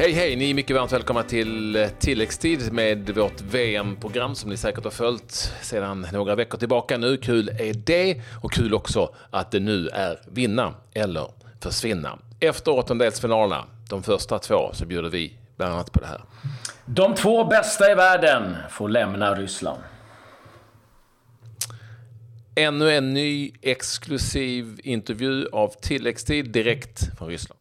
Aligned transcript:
Hej 0.00 0.12
hej! 0.12 0.36
Ni 0.36 0.50
är 0.50 0.54
mycket 0.54 0.76
varmt 0.76 0.92
välkomna 0.92 1.22
till 1.22 1.76
eh, 1.76 1.88
tilläggstid 1.88 2.72
med 2.72 3.10
vårt 3.10 3.40
VM-program 3.40 4.34
som 4.34 4.50
ni 4.50 4.56
säkert 4.56 4.84
har 4.84 4.90
följt 4.90 5.32
sedan 5.62 6.06
några 6.12 6.34
veckor 6.34 6.58
tillbaka 6.58 6.98
nu. 6.98 7.16
Kul 7.16 7.48
är 7.48 7.74
det 7.74 8.20
och 8.42 8.52
kul 8.52 8.74
också 8.74 9.14
att 9.30 9.50
det 9.50 9.60
nu 9.60 9.88
är 9.88 10.20
vinna 10.28 10.74
eller 10.94 11.30
försvinna. 11.62 12.18
Efter 12.40 12.72
åttondelsfinalerna, 12.72 13.64
de 13.90 14.02
första 14.02 14.38
två, 14.38 14.70
så 14.72 14.86
bjuder 14.86 15.08
vi 15.08 15.38
bland 15.56 15.72
annat 15.72 15.92
på 15.92 16.00
det 16.00 16.06
här. 16.06 16.20
De 16.86 17.14
två 17.14 17.44
bästa 17.44 17.92
i 17.92 17.94
världen 17.94 18.56
får 18.70 18.88
lämna 18.88 19.34
Ryssland. 19.34 19.82
Ännu 22.54 22.90
en 22.90 23.14
ny 23.14 23.52
exklusiv 23.62 24.80
intervju 24.84 25.46
av 25.52 25.68
tilläggstid 25.80 26.50
direkt 26.50 27.18
från 27.18 27.28
Ryssland. 27.28 27.59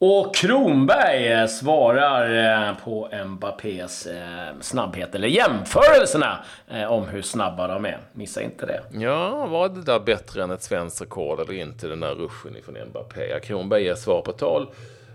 Och 0.00 0.34
Kronberg 0.34 1.32
eh, 1.32 1.46
svarar 1.46 2.68
eh, 2.68 2.76
på 2.84 3.08
Mbappés 3.26 4.06
eh, 4.06 4.60
snabbhet, 4.60 5.14
eller 5.14 5.28
jämförelserna 5.28 6.44
om 6.88 7.08
hur 7.08 7.22
snabba 7.22 7.68
de 7.68 7.84
är. 7.84 7.98
Missa 8.12 8.42
inte 8.42 8.66
det. 8.66 8.82
Ja, 8.92 9.46
var 9.46 9.68
det 9.68 9.82
där 9.82 10.00
bättre 10.00 10.42
än 10.42 10.50
ett 10.50 10.62
svenskt 10.62 11.02
rekord 11.02 11.40
eller 11.40 11.52
inte, 11.52 11.88
den 11.88 12.00
där 12.00 12.14
ruschen 12.14 12.56
ifrån 12.56 12.76
Mbappé? 12.88 13.40
Kronberg 13.42 13.84
ger 13.84 13.94
svar 13.94 14.22
på 14.22 14.32
tal 14.32 14.68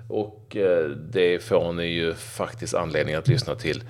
och 0.10 0.58
det 1.12 1.44
får 1.44 1.74
ni 1.74 1.86
ju 1.86 2.14
faktiskt 2.14 2.74
anledning 2.74 3.16
att 3.16 3.28
lyssna 3.28 3.56
till 3.56 3.84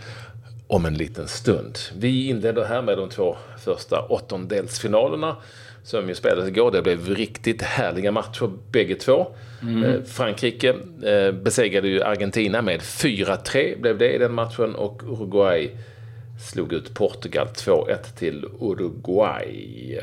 om 0.67 0.85
en 0.85 0.93
liten 0.93 1.27
stund. 1.27 1.77
Vi 1.97 2.29
inleder 2.29 2.65
här 2.65 2.81
med 2.81 2.97
de 2.97 3.09
två 3.09 3.37
första 3.65 4.01
åttondelsfinalerna 4.01 5.35
som 5.83 6.09
ju 6.09 6.15
spelades 6.15 6.47
igår. 6.47 6.71
Det 6.71 6.81
blev 6.81 7.09
riktigt 7.09 7.61
härliga 7.61 8.11
matcher 8.11 8.51
bägge 8.71 8.95
två. 8.95 9.27
Mm. 9.61 10.05
Frankrike 10.05 10.75
eh, 11.03 11.31
besegrade 11.31 11.87
ju 11.87 12.03
Argentina 12.03 12.61
med 12.61 12.79
4-3 12.79 13.81
blev 13.81 13.97
det 13.97 14.15
i 14.15 14.17
den 14.17 14.33
matchen 14.33 14.75
och 14.75 15.03
Uruguay 15.03 15.71
slog 16.51 16.73
ut 16.73 16.93
Portugal 16.93 17.47
2-1 17.47 17.97
till 18.17 18.45
Uruguay. 18.59 19.99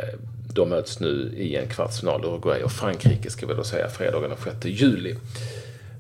De 0.55 0.69
möts 0.69 1.01
nu 1.01 1.33
i 1.37 1.57
en 1.57 1.69
kvartsfinal, 1.69 2.25
Uruguay 2.25 2.63
och 2.63 2.73
Frankrike 2.73 3.31
ska 3.31 3.47
vi 3.47 3.55
då 3.55 3.65
säga, 3.65 3.89
fredagen 3.89 4.31
den 4.31 4.39
6 4.61 4.65
juli. 4.65 5.15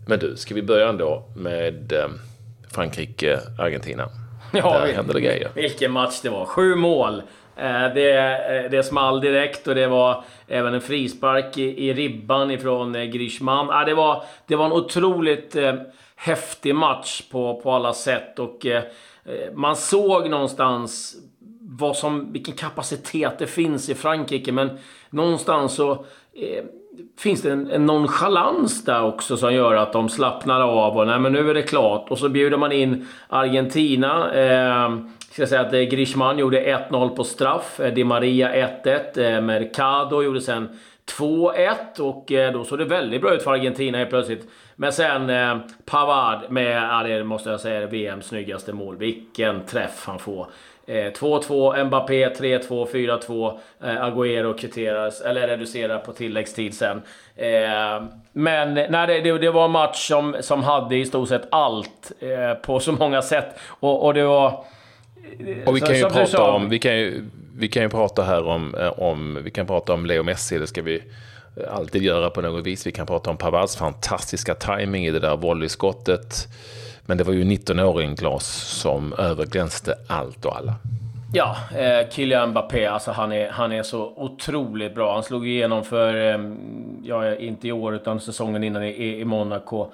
Men 0.06 0.18
du, 0.18 0.36
ska 0.36 0.54
vi 0.54 0.62
börja 0.62 0.88
ändå 0.88 1.24
med 1.36 1.92
eh, 1.92 2.08
Frankrike-Argentina? 2.70 4.08
Ja, 4.52 4.80
Där 4.80 4.92
hände 4.92 5.12
det 5.12 5.20
grejer. 5.20 5.50
Vilken 5.54 5.92
match 5.92 6.20
det 6.22 6.30
var. 6.30 6.46
Sju 6.46 6.74
mål. 6.74 7.22
Eh, 7.60 7.94
det, 7.94 8.12
eh, 8.12 8.70
det 8.70 8.82
small 8.82 9.20
direkt 9.20 9.66
och 9.66 9.74
det 9.74 9.86
var 9.86 10.24
även 10.48 10.74
en 10.74 10.80
frispark 10.80 11.58
i, 11.58 11.88
i 11.88 11.94
ribban 11.94 12.50
ifrån 12.50 12.94
eh, 12.94 13.04
Grishman. 13.04 13.70
Ah, 13.70 13.84
det 13.84 13.94
var, 13.94 14.24
det 14.46 14.56
var 14.56 14.66
en 14.66 14.72
otroligt 14.72 15.56
häftig 16.16 16.74
match 16.74 17.22
på, 17.30 17.60
på 17.60 17.72
alla 17.72 17.92
sätt 17.92 18.38
och 18.38 18.66
man 19.54 19.76
såg 19.76 20.30
någonstans 20.30 21.16
vad 21.60 21.96
som, 21.96 22.32
vilken 22.32 22.54
kapacitet 22.54 23.38
det 23.38 23.46
finns 23.46 23.88
i 23.88 23.94
Frankrike. 23.94 24.52
Men 24.52 24.78
någonstans 25.10 25.74
så 25.74 26.04
finns 27.18 27.42
det 27.42 27.52
en, 27.52 27.70
en 27.70 27.86
nonchalans 27.86 28.84
där 28.84 29.04
också 29.04 29.36
som 29.36 29.54
gör 29.54 29.74
att 29.74 29.92
de 29.92 30.08
slappnar 30.08 30.60
av 30.60 30.96
och 30.96 31.06
nej 31.06 31.18
men 31.18 31.32
nu 31.32 31.50
är 31.50 31.54
det 31.54 31.62
klart. 31.62 32.10
Och 32.10 32.18
så 32.18 32.28
bjuder 32.28 32.56
man 32.56 32.72
in 32.72 33.06
Argentina. 33.28 34.32
Eh, 34.32 34.96
ska 35.30 35.46
säga 35.46 35.60
att 35.60 35.72
eh, 35.72 35.80
Griezmann 35.80 36.38
gjorde 36.38 36.86
1-0 36.90 37.08
på 37.08 37.24
straff. 37.24 37.80
Eh, 37.80 37.94
Di 37.94 38.04
Maria 38.04 38.68
1-1. 38.84 39.34
Eh, 39.34 39.40
Mercado 39.40 40.22
gjorde 40.22 40.40
sen 40.40 40.68
2-1 41.18 42.00
och 42.00 42.32
eh, 42.32 42.52
då 42.52 42.64
såg 42.64 42.78
det 42.78 42.84
väldigt 42.84 43.20
bra 43.20 43.34
ut 43.34 43.42
för 43.42 43.52
Argentina 43.52 43.98
helt 43.98 44.10
plötsligt. 44.10 44.48
Men 44.76 44.92
sen 44.92 45.30
eh, 45.30 45.58
Pavard 45.84 46.50
med, 46.50 46.82
ja, 46.82 47.02
det 47.02 47.24
måste 47.24 47.50
jag 47.50 47.60
säga, 47.60 47.86
VMs 47.86 48.26
snyggaste 48.26 48.72
mål. 48.72 48.96
Vilken 48.96 49.64
träff 49.64 50.04
han 50.06 50.18
får. 50.18 50.46
2-2, 50.90 51.84
Mbappé 51.84 52.28
3-2, 52.28 52.86
4-2. 52.92 53.58
Eh, 53.82 54.04
Agüero 54.04 54.58
kvitteras, 54.58 55.20
eller 55.20 55.48
reducerar 55.48 55.98
på 55.98 56.12
tilläggstid 56.12 56.74
sen. 56.74 57.02
Eh, 57.36 58.02
men 58.32 58.74
nej, 58.74 59.22
det, 59.22 59.38
det, 59.38 59.50
var 59.50 59.64
en 59.64 59.70
match 59.70 60.08
som, 60.08 60.36
som 60.40 60.62
hade 60.62 60.96
i 60.96 61.06
stort 61.06 61.28
sett 61.28 61.48
allt 61.50 62.12
eh, 62.20 62.54
på 62.54 62.80
så 62.80 62.92
många 62.92 63.22
sätt. 63.22 63.58
Och, 63.66 64.04
och 64.04 64.14
det 64.14 64.24
var... 64.24 64.64
Och 65.66 65.76
vi 65.76 65.80
kan 65.80 65.96
ju 65.96 66.04
prata 66.04 66.42
om, 66.42 66.68
vi 66.68 66.78
kan 66.78 66.98
ju, 66.98 67.24
vi 67.56 67.68
kan 67.68 67.82
ju 67.82 67.88
prata 67.88 68.22
här 68.22 68.46
om, 68.46 68.74
eh, 68.74 68.98
om, 68.98 69.38
vi 69.44 69.50
kan 69.50 69.66
prata 69.66 69.92
om 69.92 70.06
Leo 70.06 70.22
Messi, 70.22 70.58
det 70.58 70.66
ska 70.66 70.82
vi 70.82 71.02
alltid 71.70 72.02
göra 72.02 72.30
på 72.30 72.40
något 72.40 72.66
vis. 72.66 72.86
Vi 72.86 72.92
kan 72.92 73.06
prata 73.06 73.30
om 73.30 73.36
Pavards 73.36 73.76
fantastiska 73.76 74.54
timing 74.54 75.06
i 75.06 75.10
det 75.10 75.20
där 75.20 75.36
volleyskottet. 75.36 76.48
Men 77.10 77.18
det 77.18 77.24
var 77.24 77.32
ju 77.32 77.44
19-åringen 77.44 78.16
Glas 78.16 78.46
som 78.80 79.12
överglänste 79.12 79.94
allt 80.06 80.44
och 80.44 80.56
alla. 80.56 80.74
Ja, 81.32 81.56
eh, 81.76 82.08
Kylian 82.10 82.50
Mbappé, 82.50 82.86
alltså 82.86 83.10
han 83.10 83.32
är, 83.32 83.50
han 83.50 83.72
är 83.72 83.82
så 83.82 84.12
otroligt 84.16 84.94
bra. 84.94 85.14
Han 85.14 85.22
slog 85.22 85.48
igenom 85.48 85.84
för, 85.84 86.14
eh, 86.14 86.40
ja, 87.02 87.34
inte 87.34 87.68
i 87.68 87.72
år 87.72 87.94
utan 87.94 88.20
säsongen 88.20 88.64
innan 88.64 88.84
i, 88.84 89.20
i 89.20 89.24
Monaco. 89.24 89.86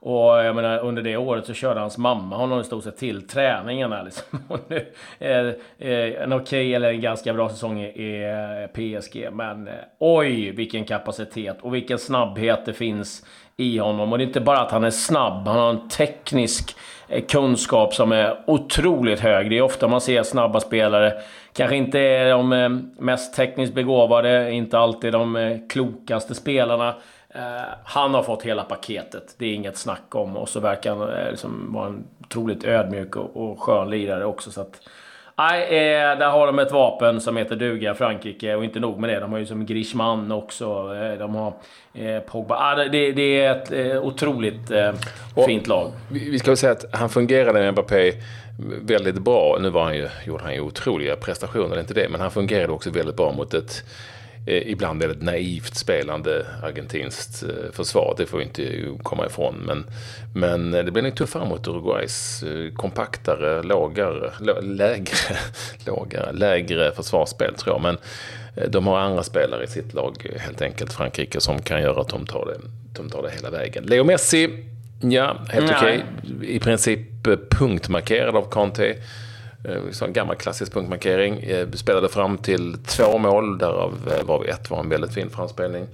Och 0.00 0.44
jag 0.44 0.56
menar, 0.56 0.78
under 0.78 1.02
det 1.02 1.16
året 1.16 1.46
så 1.46 1.54
körde 1.54 1.80
hans 1.80 1.98
mamma 1.98 2.36
honom 2.36 2.60
i 2.60 2.64
stort 2.64 2.84
sett 2.84 2.96
till 2.96 3.28
träningarna. 3.28 4.02
Liksom. 4.02 4.38
Och 4.48 4.60
nu, 4.68 4.92
eh, 5.18 5.46
eh, 5.88 6.22
en 6.22 6.32
okej 6.32 6.42
okay, 6.42 6.74
eller 6.74 6.90
en 6.90 7.00
ganska 7.00 7.34
bra 7.34 7.48
säsong 7.48 7.80
i, 7.80 7.86
i 7.86 8.68
PSG. 8.74 9.28
Men 9.32 9.68
eh, 9.68 9.74
oj, 9.98 10.50
vilken 10.50 10.84
kapacitet 10.84 11.56
och 11.60 11.74
vilken 11.74 11.98
snabbhet 11.98 12.66
det 12.66 12.72
finns 12.72 13.22
i 13.56 13.78
honom. 13.78 14.12
Och 14.12 14.18
det 14.18 14.24
är 14.24 14.26
inte 14.26 14.40
bara 14.40 14.60
att 14.60 14.70
han 14.70 14.84
är 14.84 14.90
snabb, 14.90 15.46
han 15.46 15.58
har 15.58 15.70
en 15.70 15.88
teknisk 15.88 16.76
eh, 17.08 17.24
kunskap 17.24 17.94
som 17.94 18.12
är 18.12 18.38
otroligt 18.46 19.20
hög. 19.20 19.50
Det 19.50 19.58
är 19.58 19.62
ofta 19.62 19.88
man 19.88 20.00
ser 20.00 20.22
snabba 20.22 20.60
spelare, 20.60 21.12
kanske 21.52 21.76
inte 21.76 22.00
är 22.00 22.30
de 22.30 22.52
eh, 22.52 22.68
mest 22.98 23.34
tekniskt 23.34 23.74
begåvade, 23.74 24.52
inte 24.52 24.78
alltid 24.78 25.12
de 25.12 25.36
eh, 25.36 25.58
klokaste 25.68 26.34
spelarna. 26.34 26.94
Han 27.84 28.14
har 28.14 28.22
fått 28.22 28.42
hela 28.42 28.62
paketet, 28.62 29.34
det 29.38 29.46
är 29.46 29.54
inget 29.54 29.76
snack 29.76 30.14
om. 30.14 30.36
Och 30.36 30.48
så 30.48 30.60
verkar 30.60 30.96
han 30.96 31.30
liksom 31.30 31.72
vara 31.72 31.86
en 31.86 32.04
otroligt 32.20 32.64
ödmjuk 32.64 33.16
och 33.16 33.62
skön 33.62 33.90
lirare 33.90 34.24
också. 34.24 34.50
Så 34.50 34.60
att, 34.60 34.80
Nej, 35.38 35.62
eh, 35.62 36.18
där 36.18 36.30
har 36.30 36.46
de 36.46 36.58
ett 36.58 36.72
vapen 36.72 37.20
som 37.20 37.36
heter 37.36 37.56
duga, 37.56 37.94
Frankrike. 37.94 38.54
Och 38.54 38.64
inte 38.64 38.80
nog 38.80 38.98
med 38.98 39.10
det, 39.10 39.20
de 39.20 39.32
har 39.32 39.38
ju 39.38 39.46
som 39.46 39.66
Griezmann 39.66 40.32
också. 40.32 40.64
Eh, 40.94 41.18
de 41.18 41.34
har 41.34 41.52
eh, 41.94 42.20
Pogba. 42.20 42.56
Ah, 42.56 42.74
det, 42.74 43.12
det, 43.12 43.40
är 43.40 43.56
ett 43.56 43.72
eh, 43.72 44.04
otroligt 44.04 44.70
eh, 44.70 44.92
fint 45.46 45.66
lag. 45.66 45.92
Vi 46.10 46.38
ska 46.38 46.50
väl 46.50 46.56
säga 46.56 46.72
att 46.72 46.84
han 46.92 47.08
fungerade 47.08 47.60
med 47.60 47.72
Mbappé 47.72 48.12
väldigt 48.82 49.18
bra. 49.18 49.58
Nu 49.60 49.70
var 49.70 49.84
han 49.84 49.96
ju, 49.96 50.08
gjorde 50.26 50.44
han 50.44 50.54
ju 50.54 50.60
otroliga 50.60 51.16
prestationer, 51.16 51.68
det 51.68 51.76
är 51.76 51.80
inte 51.80 51.94
det. 51.94 52.08
Men 52.08 52.20
han 52.20 52.30
fungerade 52.30 52.72
också 52.72 52.90
väldigt 52.90 53.16
bra 53.16 53.32
mot 53.32 53.54
ett 53.54 53.84
eh, 53.84 54.25
ibland 54.46 55.00
väldigt 55.00 55.22
naivt 55.22 55.74
spelande 55.74 56.46
argentinskt 56.62 57.42
eh, 57.42 57.72
försvar. 57.72 58.14
Det 58.18 58.26
får 58.26 58.38
vi 58.38 58.44
inte 58.44 58.88
komma 59.02 59.26
ifrån. 59.26 59.54
Men, 59.66 59.84
men 60.34 60.70
det 60.70 60.90
blir 60.90 61.02
nog 61.02 61.16
tuffare 61.16 61.48
mot 61.48 61.68
Uruguays 61.68 62.42
eh, 62.42 62.72
kompaktare, 62.74 63.62
lågare, 63.62 64.30
lägre, 64.62 65.16
lågare, 65.86 66.32
lägre 66.32 66.92
försvarsspel 66.92 67.54
tror 67.54 67.74
jag. 67.74 67.82
Men 67.82 67.98
eh, 68.56 68.70
de 68.70 68.86
har 68.86 68.98
andra 68.98 69.22
spelare 69.22 69.64
i 69.64 69.66
sitt 69.66 69.94
lag, 69.94 70.26
helt 70.38 70.62
enkelt 70.62 70.92
Frankrike, 70.92 71.40
som 71.40 71.62
kan 71.62 71.82
göra 71.82 72.00
att 72.00 72.08
de 72.08 72.26
tar 72.26 72.46
det, 72.46 72.68
de 73.00 73.10
tar 73.10 73.22
det 73.22 73.30
hela 73.30 73.50
vägen. 73.50 73.84
Leo 73.84 74.04
Messi, 74.04 74.64
ja, 75.00 75.36
helt 75.48 75.70
okej. 75.70 76.04
Okay. 76.34 76.48
I 76.48 76.58
princip 76.58 77.26
eh, 77.26 77.36
punktmarkerad 77.50 78.36
av 78.36 78.48
Conte. 78.50 78.96
Eh, 79.68 80.02
en 80.02 80.12
gammal 80.12 80.36
klassisk 80.36 80.72
punktmarkering. 80.72 81.42
Eh, 81.42 81.70
spelade 81.70 82.08
fram 82.08 82.38
till 82.38 82.76
två 82.86 83.18
mål, 83.18 83.58
därav 83.58 83.94
eh, 84.20 84.26
var 84.26 84.40
vi 84.40 84.48
ett 84.48 84.70
var 84.70 84.80
en 84.80 84.88
väldigt 84.88 85.14
fin 85.14 85.30
framspelning. 85.30 85.86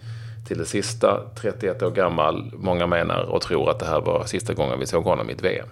Till 0.49 0.59
det 0.59 0.65
sista, 0.65 1.21
31 1.41 1.83
år 1.83 1.91
gammal. 1.91 2.53
Många 2.55 2.87
menar 2.87 3.23
och 3.23 3.43
tror 3.43 3.71
att 3.71 3.79
det 3.79 3.87
här 3.87 4.01
var 4.01 4.25
sista 4.25 4.55
gången 4.55 4.79
vi 4.81 4.87
såg 4.87 5.05
honom 5.05 5.31
i 5.31 5.33
ett 5.33 5.43
VM. 5.43 5.69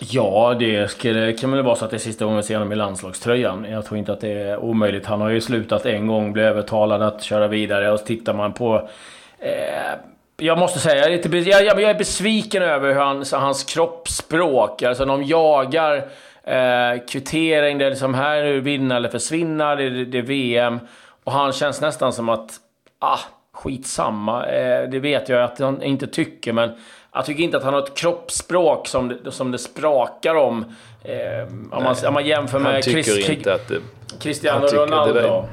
Ja, 0.00 0.56
det 0.58 0.90
skulle, 0.90 1.32
kan 1.32 1.52
väl 1.52 1.62
vara 1.62 1.76
så 1.76 1.84
att 1.84 1.90
det 1.90 1.96
är 1.96 1.98
sista 1.98 2.24
gången 2.24 2.36
vi 2.36 2.42
ser 2.42 2.54
honom 2.54 2.72
i 2.72 2.76
landslagströjan. 2.76 3.66
Jag 3.70 3.84
tror 3.84 3.98
inte 3.98 4.12
att 4.12 4.20
det 4.20 4.32
är 4.32 4.58
omöjligt. 4.58 5.06
Han 5.06 5.20
har 5.20 5.28
ju 5.28 5.40
slutat 5.40 5.86
en 5.86 6.06
gång, 6.06 6.32
blev 6.32 6.46
övertalad 6.46 7.02
att 7.02 7.22
köra 7.22 7.48
vidare. 7.48 7.92
Och 7.92 8.00
så 8.00 8.06
tittar 8.06 8.34
man 8.34 8.52
på... 8.52 8.88
Eh, 9.38 9.50
jag 10.36 10.58
måste 10.58 10.78
säga, 10.78 10.96
jag 10.96 11.06
är, 11.06 11.10
lite, 11.10 11.50
jag, 11.50 11.62
jag 11.64 11.82
är 11.82 11.94
besviken 11.94 12.62
över 12.62 12.88
hur 12.88 13.00
han, 13.00 13.24
hans 13.32 13.64
kroppsspråk, 13.64 14.82
alltså 14.82 15.04
de 15.04 15.22
jagar 15.22 16.04
Eh, 16.50 17.00
kvittering, 17.08 17.78
det 17.78 17.84
är 17.86 17.90
liksom 17.90 18.14
här 18.14 18.42
nu 18.42 18.60
vinna 18.60 18.96
eller 18.96 19.08
försvinna, 19.08 19.76
det, 19.76 19.90
det, 19.90 20.04
det 20.04 20.18
är 20.18 20.22
VM. 20.22 20.80
Och 21.24 21.32
han 21.32 21.52
känns 21.52 21.80
nästan 21.80 22.12
som 22.12 22.28
att, 22.28 22.50
ah, 22.98 23.18
skitsamma. 23.52 24.46
Eh, 24.46 24.90
det 24.90 24.98
vet 24.98 25.28
jag 25.28 25.42
att 25.42 25.58
han 25.58 25.82
inte 25.82 26.06
tycker, 26.06 26.52
men 26.52 26.70
jag 27.12 27.24
tycker 27.26 27.42
inte 27.42 27.56
att 27.56 27.64
han 27.64 27.74
har 27.74 27.82
ett 27.82 27.94
kroppsspråk 27.94 28.88
som 28.88 29.08
det, 29.08 29.32
som 29.32 29.50
det 29.50 29.58
sprakar 29.58 30.34
om. 30.34 30.64
Eh, 31.04 31.42
om, 31.70 31.82
man, 31.84 31.96
om 32.06 32.14
man 32.14 32.26
jämför 32.26 32.58
med 32.58 32.82
tycker 32.82 33.02
Chris, 33.02 33.28
inte 33.28 33.54
att 33.54 33.68
det, 33.68 33.80
Cristiano 34.20 34.66
Ronaldo. 34.66 35.14
Det, 35.14 35.28
var, 35.28 35.48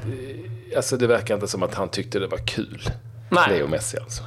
alltså 0.76 0.96
det 0.96 1.06
verkar 1.06 1.34
inte 1.34 1.48
som 1.48 1.62
att 1.62 1.74
han 1.74 1.88
tyckte 1.88 2.18
det 2.18 2.26
var 2.26 2.46
kul. 2.46 2.80
Nej. 3.30 3.58
Leo 3.58 3.66
Messi 3.66 3.98
alltså. 3.98 4.22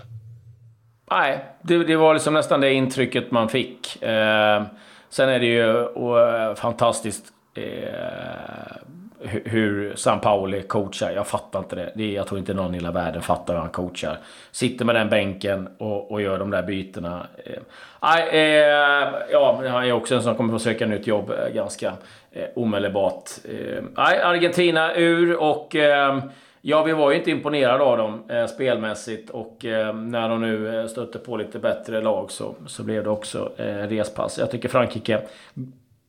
nej, 1.12 1.46
det, 1.62 1.84
det, 1.84 1.96
var 1.96 2.14
liksom 2.14 2.34
nästan 2.34 2.62
det 2.62 2.74
intrycket 2.74 3.32
man 3.32 3.50
fick. 3.50 4.04
Eh, 4.04 4.64
sen 5.12 5.30
är 5.30 5.40
det 5.40 5.46
ju 5.46 5.74
och, 5.74 6.20
eh, 6.20 6.56
fantastiskt 6.56 7.26
eh, 7.54 8.78
hur 9.24 9.96
San 9.96 10.20
Pauli 10.20 10.62
coachar. 10.62 11.12
Jag 11.12 11.28
fattar 11.28 11.60
inte 11.60 11.76
det. 11.76 11.92
det 11.96 12.04
är, 12.04 12.16
jag 12.16 12.28
tror 12.28 12.40
inte 12.40 12.54
någon 12.54 12.74
i 12.74 12.78
hela 12.78 12.92
världen 12.92 13.22
fattar 13.22 13.54
hur 13.54 13.62
han 13.62 13.70
coachar. 13.70 14.18
Sitter 14.52 14.86
med 14.86 14.96
den 14.96 15.10
bänken 15.10 15.70
och, 15.78 16.12
och 16.12 16.22
gör 16.22 16.40
de 16.40 16.50
där 16.50 16.64
bytena. 16.64 17.28
Eh, 17.46 18.36
eh, 18.36 19.14
ja, 19.32 19.62
han 19.68 19.86
är 19.86 19.92
också 19.92 20.16
en 20.16 20.24
som 20.24 20.36
kommer 20.36 20.54
få 20.54 20.60
söka 20.60 20.86
nytt 20.86 21.08
jobb 21.08 21.32
eh, 21.32 21.54
ganska 21.54 21.94
eh, 22.32 22.46
omedelbart. 22.56 23.30
Eh, 23.44 23.84
Argentina 23.96 24.96
ur 24.96 25.36
och 25.36 25.76
eh, 25.76 26.20
Ja, 26.64 26.84
vi 26.84 26.94
var 26.94 27.12
ju 27.12 27.18
inte 27.18 27.32
imponerade 27.32 27.84
av 27.84 27.98
dem 27.98 28.24
eh, 28.30 28.46
spelmässigt 28.46 29.30
och 29.30 29.66
eh, 29.66 29.96
när 29.96 30.30
de 30.30 30.42
nu 30.42 30.80
eh, 30.80 30.88
stötte 30.88 31.20
på 31.20 31.38
lite 31.38 31.60
bättre 31.60 32.02
lag 32.02 32.32
så, 32.32 32.56
så 32.68 32.84
blev 32.84 33.04
det 33.04 33.10
också 33.10 33.52
eh, 33.58 33.66
respass. 33.66 34.38
Jag 34.40 34.52
tycker 34.52 34.70
Frankrike 34.70 35.22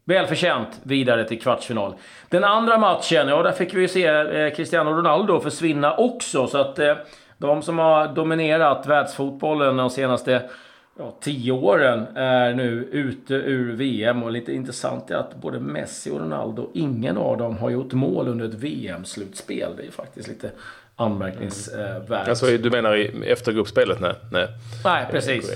Välförtjänt 0.05 0.81
vidare 0.83 1.25
till 1.25 1.41
kvartsfinal. 1.41 1.95
Den 2.29 2.45
andra 2.45 2.79
matchen, 2.79 3.29
ja 3.29 3.43
där 3.43 3.53
fick 3.53 3.75
vi 3.75 3.81
ju 3.81 3.89
se 3.89 4.07
eh, 4.07 4.55
Cristiano 4.55 4.91
Ronaldo 4.91 5.41
försvinna 5.41 5.97
också. 5.97 6.47
Så 6.47 6.59
att 6.59 6.79
eh, 6.79 6.95
de 7.39 7.63
som 7.63 7.79
har 7.79 8.09
dominerat 8.09 8.87
världsfotbollen 8.87 9.77
de 9.77 9.91
senaste 9.91 10.43
ja, 11.03 11.17
tio 11.21 11.53
åren 11.53 12.07
är 12.15 12.55
nu 12.55 12.89
ute 12.93 13.35
ur 13.35 13.73
VM. 13.73 14.23
Och 14.23 14.33
lite 14.33 14.53
intressant 14.53 15.11
är 15.11 15.15
att 15.15 15.37
både 15.37 15.61
Messi 15.61 16.11
och 16.11 16.21
Ronaldo, 16.21 16.71
ingen 16.75 17.17
av 17.17 17.39
dem 17.39 17.57
har 17.57 17.71
gjort 17.71 17.93
mål 17.93 18.29
under 18.29 18.45
ett 18.45 18.55
VM-slutspel. 18.55 19.71
Det 19.77 19.87
är 19.87 19.91
faktiskt 19.91 20.29
lite 20.29 20.51
anmärkningsvärt. 20.97 22.29
Alltså, 22.29 22.47
du 22.47 22.71
menar 22.71 22.97
i 22.97 23.31
eftergruppspelet? 23.31 24.01
Nej, 24.01 24.15
nej. 24.33 24.49
nej 24.85 25.07
precis. 25.11 25.51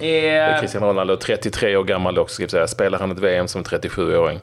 Eh, 0.00 0.60
Cristiano 0.60 0.86
Ronaldo, 0.86 1.16
33 1.16 1.76
år 1.76 1.84
gammal 1.84 2.18
också, 2.18 2.34
ska 2.34 2.48
säga. 2.48 2.66
Spelar 2.66 2.98
han 2.98 3.10
ett 3.10 3.18
VM 3.18 3.48
som 3.48 3.64
37-åring? 3.64 4.40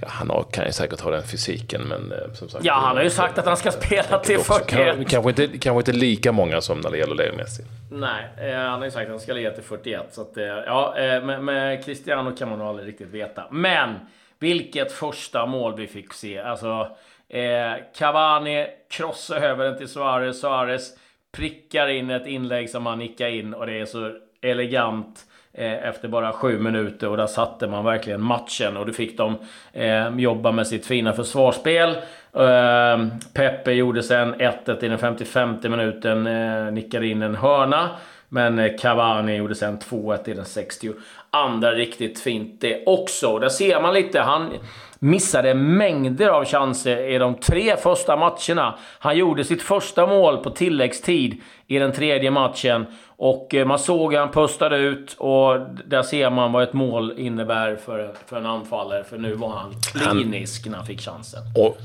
Ja, 0.00 0.08
han 0.10 0.30
har, 0.30 0.42
kan 0.42 0.66
ju 0.66 0.72
säkert 0.72 1.00
ha 1.00 1.10
den 1.10 1.22
fysiken, 1.22 1.82
men 1.82 2.12
eh, 2.12 2.32
som 2.34 2.48
sagt... 2.48 2.64
Ja, 2.64 2.74
han 2.74 2.96
har 2.96 3.04
ju 3.04 3.10
sagt 3.10 3.38
att 3.38 3.46
han 3.46 3.56
ska 3.56 3.70
spela 3.70 4.18
till 4.18 4.38
41. 4.38 5.08
Kanske 5.08 5.30
inte, 5.30 5.58
kanske 5.58 5.78
inte 5.78 5.92
lika 5.92 6.32
många 6.32 6.60
som 6.60 6.80
när 6.80 6.90
det 6.90 6.98
gäller 6.98 7.14
Leo 7.14 7.36
Messi. 7.36 7.62
Nej, 7.90 8.50
eh, 8.50 8.58
han 8.58 8.78
har 8.78 8.84
ju 8.84 8.90
sagt 8.90 9.04
att 9.04 9.10
han 9.10 9.20
ska 9.20 9.32
ligga 9.32 9.50
till 9.50 9.62
41. 9.62 10.06
Så 10.10 10.20
att, 10.20 10.36
eh, 10.36 10.44
ja, 10.44 10.94
med, 10.96 11.44
med 11.44 11.84
Cristiano 11.84 12.36
kan 12.36 12.48
man 12.48 12.58
nog 12.58 12.68
aldrig 12.68 12.88
riktigt 12.88 13.08
veta. 13.08 13.44
Men, 13.50 13.94
vilket 14.38 14.92
första 14.92 15.46
mål 15.46 15.76
vi 15.76 15.86
fick 15.86 16.12
se. 16.12 16.38
Alltså, 16.38 16.96
eh, 17.28 17.72
Cavani 17.98 18.66
krossar 18.90 19.40
över 19.40 19.64
den 19.64 19.78
till 19.78 19.88
Suarez. 19.88 20.40
Suarez 20.40 20.90
prickar 21.32 21.88
in 21.88 22.10
ett 22.10 22.26
inlägg 22.26 22.70
som 22.70 22.86
han 22.86 22.98
nickar 22.98 23.28
in 23.28 23.54
och 23.54 23.66
det 23.66 23.80
är 23.80 23.86
så 23.86 24.12
elegant 24.42 25.26
eh, 25.52 25.88
efter 25.88 26.08
bara 26.08 26.32
sju 26.32 26.58
minuter 26.58 27.08
och 27.08 27.16
där 27.16 27.26
satte 27.26 27.66
man 27.66 27.84
verkligen 27.84 28.22
matchen 28.22 28.76
och 28.76 28.86
då 28.86 28.92
fick 28.92 29.16
de 29.18 29.36
eh, 29.72 30.18
jobba 30.18 30.52
med 30.52 30.66
sitt 30.66 30.86
fina 30.86 31.12
försvarsspel. 31.12 31.90
Eh, 32.32 33.06
Pepe 33.34 33.72
gjorde 33.72 34.02
sen 34.02 34.34
1-1 34.34 34.84
i 34.84 34.88
den 34.88 34.98
55 34.98 35.56
minuten, 35.62 36.26
eh, 36.26 36.72
nickade 36.72 37.06
in 37.06 37.22
en 37.22 37.34
hörna. 37.34 37.90
Men 38.28 38.58
eh, 38.58 38.76
Cavani 38.78 39.36
gjorde 39.36 39.54
sen 39.54 39.78
2-1 39.78 40.28
i 40.28 40.34
den 40.34 40.44
60. 40.44 40.92
Andra 41.30 41.72
riktigt 41.72 42.20
fint 42.20 42.60
det 42.60 42.82
också. 42.86 43.38
Där 43.38 43.48
ser 43.48 43.80
man 43.80 43.94
lite, 43.94 44.20
han 44.20 44.52
missade 44.98 45.54
mängder 45.54 46.28
av 46.28 46.44
chanser 46.44 47.08
i 47.08 47.18
de 47.18 47.34
tre 47.34 47.76
första 47.76 48.16
matcherna. 48.16 48.78
Han 48.98 49.16
gjorde 49.16 49.44
sitt 49.44 49.62
första 49.62 50.06
mål 50.06 50.36
på 50.36 50.50
tilläggstid 50.50 51.40
i 51.66 51.78
den 51.78 51.92
tredje 51.92 52.30
matchen. 52.30 52.86
Och 53.06 53.54
eh, 53.54 53.66
man 53.66 53.78
såg 53.78 54.14
att 54.14 54.20
han 54.20 54.30
pustade 54.30 54.76
ut 54.76 55.14
och 55.18 55.60
där 55.86 56.02
ser 56.02 56.30
man 56.30 56.52
vad 56.52 56.62
ett 56.62 56.72
mål 56.72 57.14
innebär 57.16 57.76
för, 57.76 58.14
för 58.26 58.36
en 58.36 58.46
anfallare. 58.46 59.04
För 59.04 59.18
nu 59.18 59.34
var 59.34 59.48
han 59.48 59.74
klinisk 59.80 60.64
han, 60.64 60.70
när 60.70 60.78
han 60.78 60.86
fick 60.86 61.00
chansen. 61.00 61.40
Och, 61.56 61.76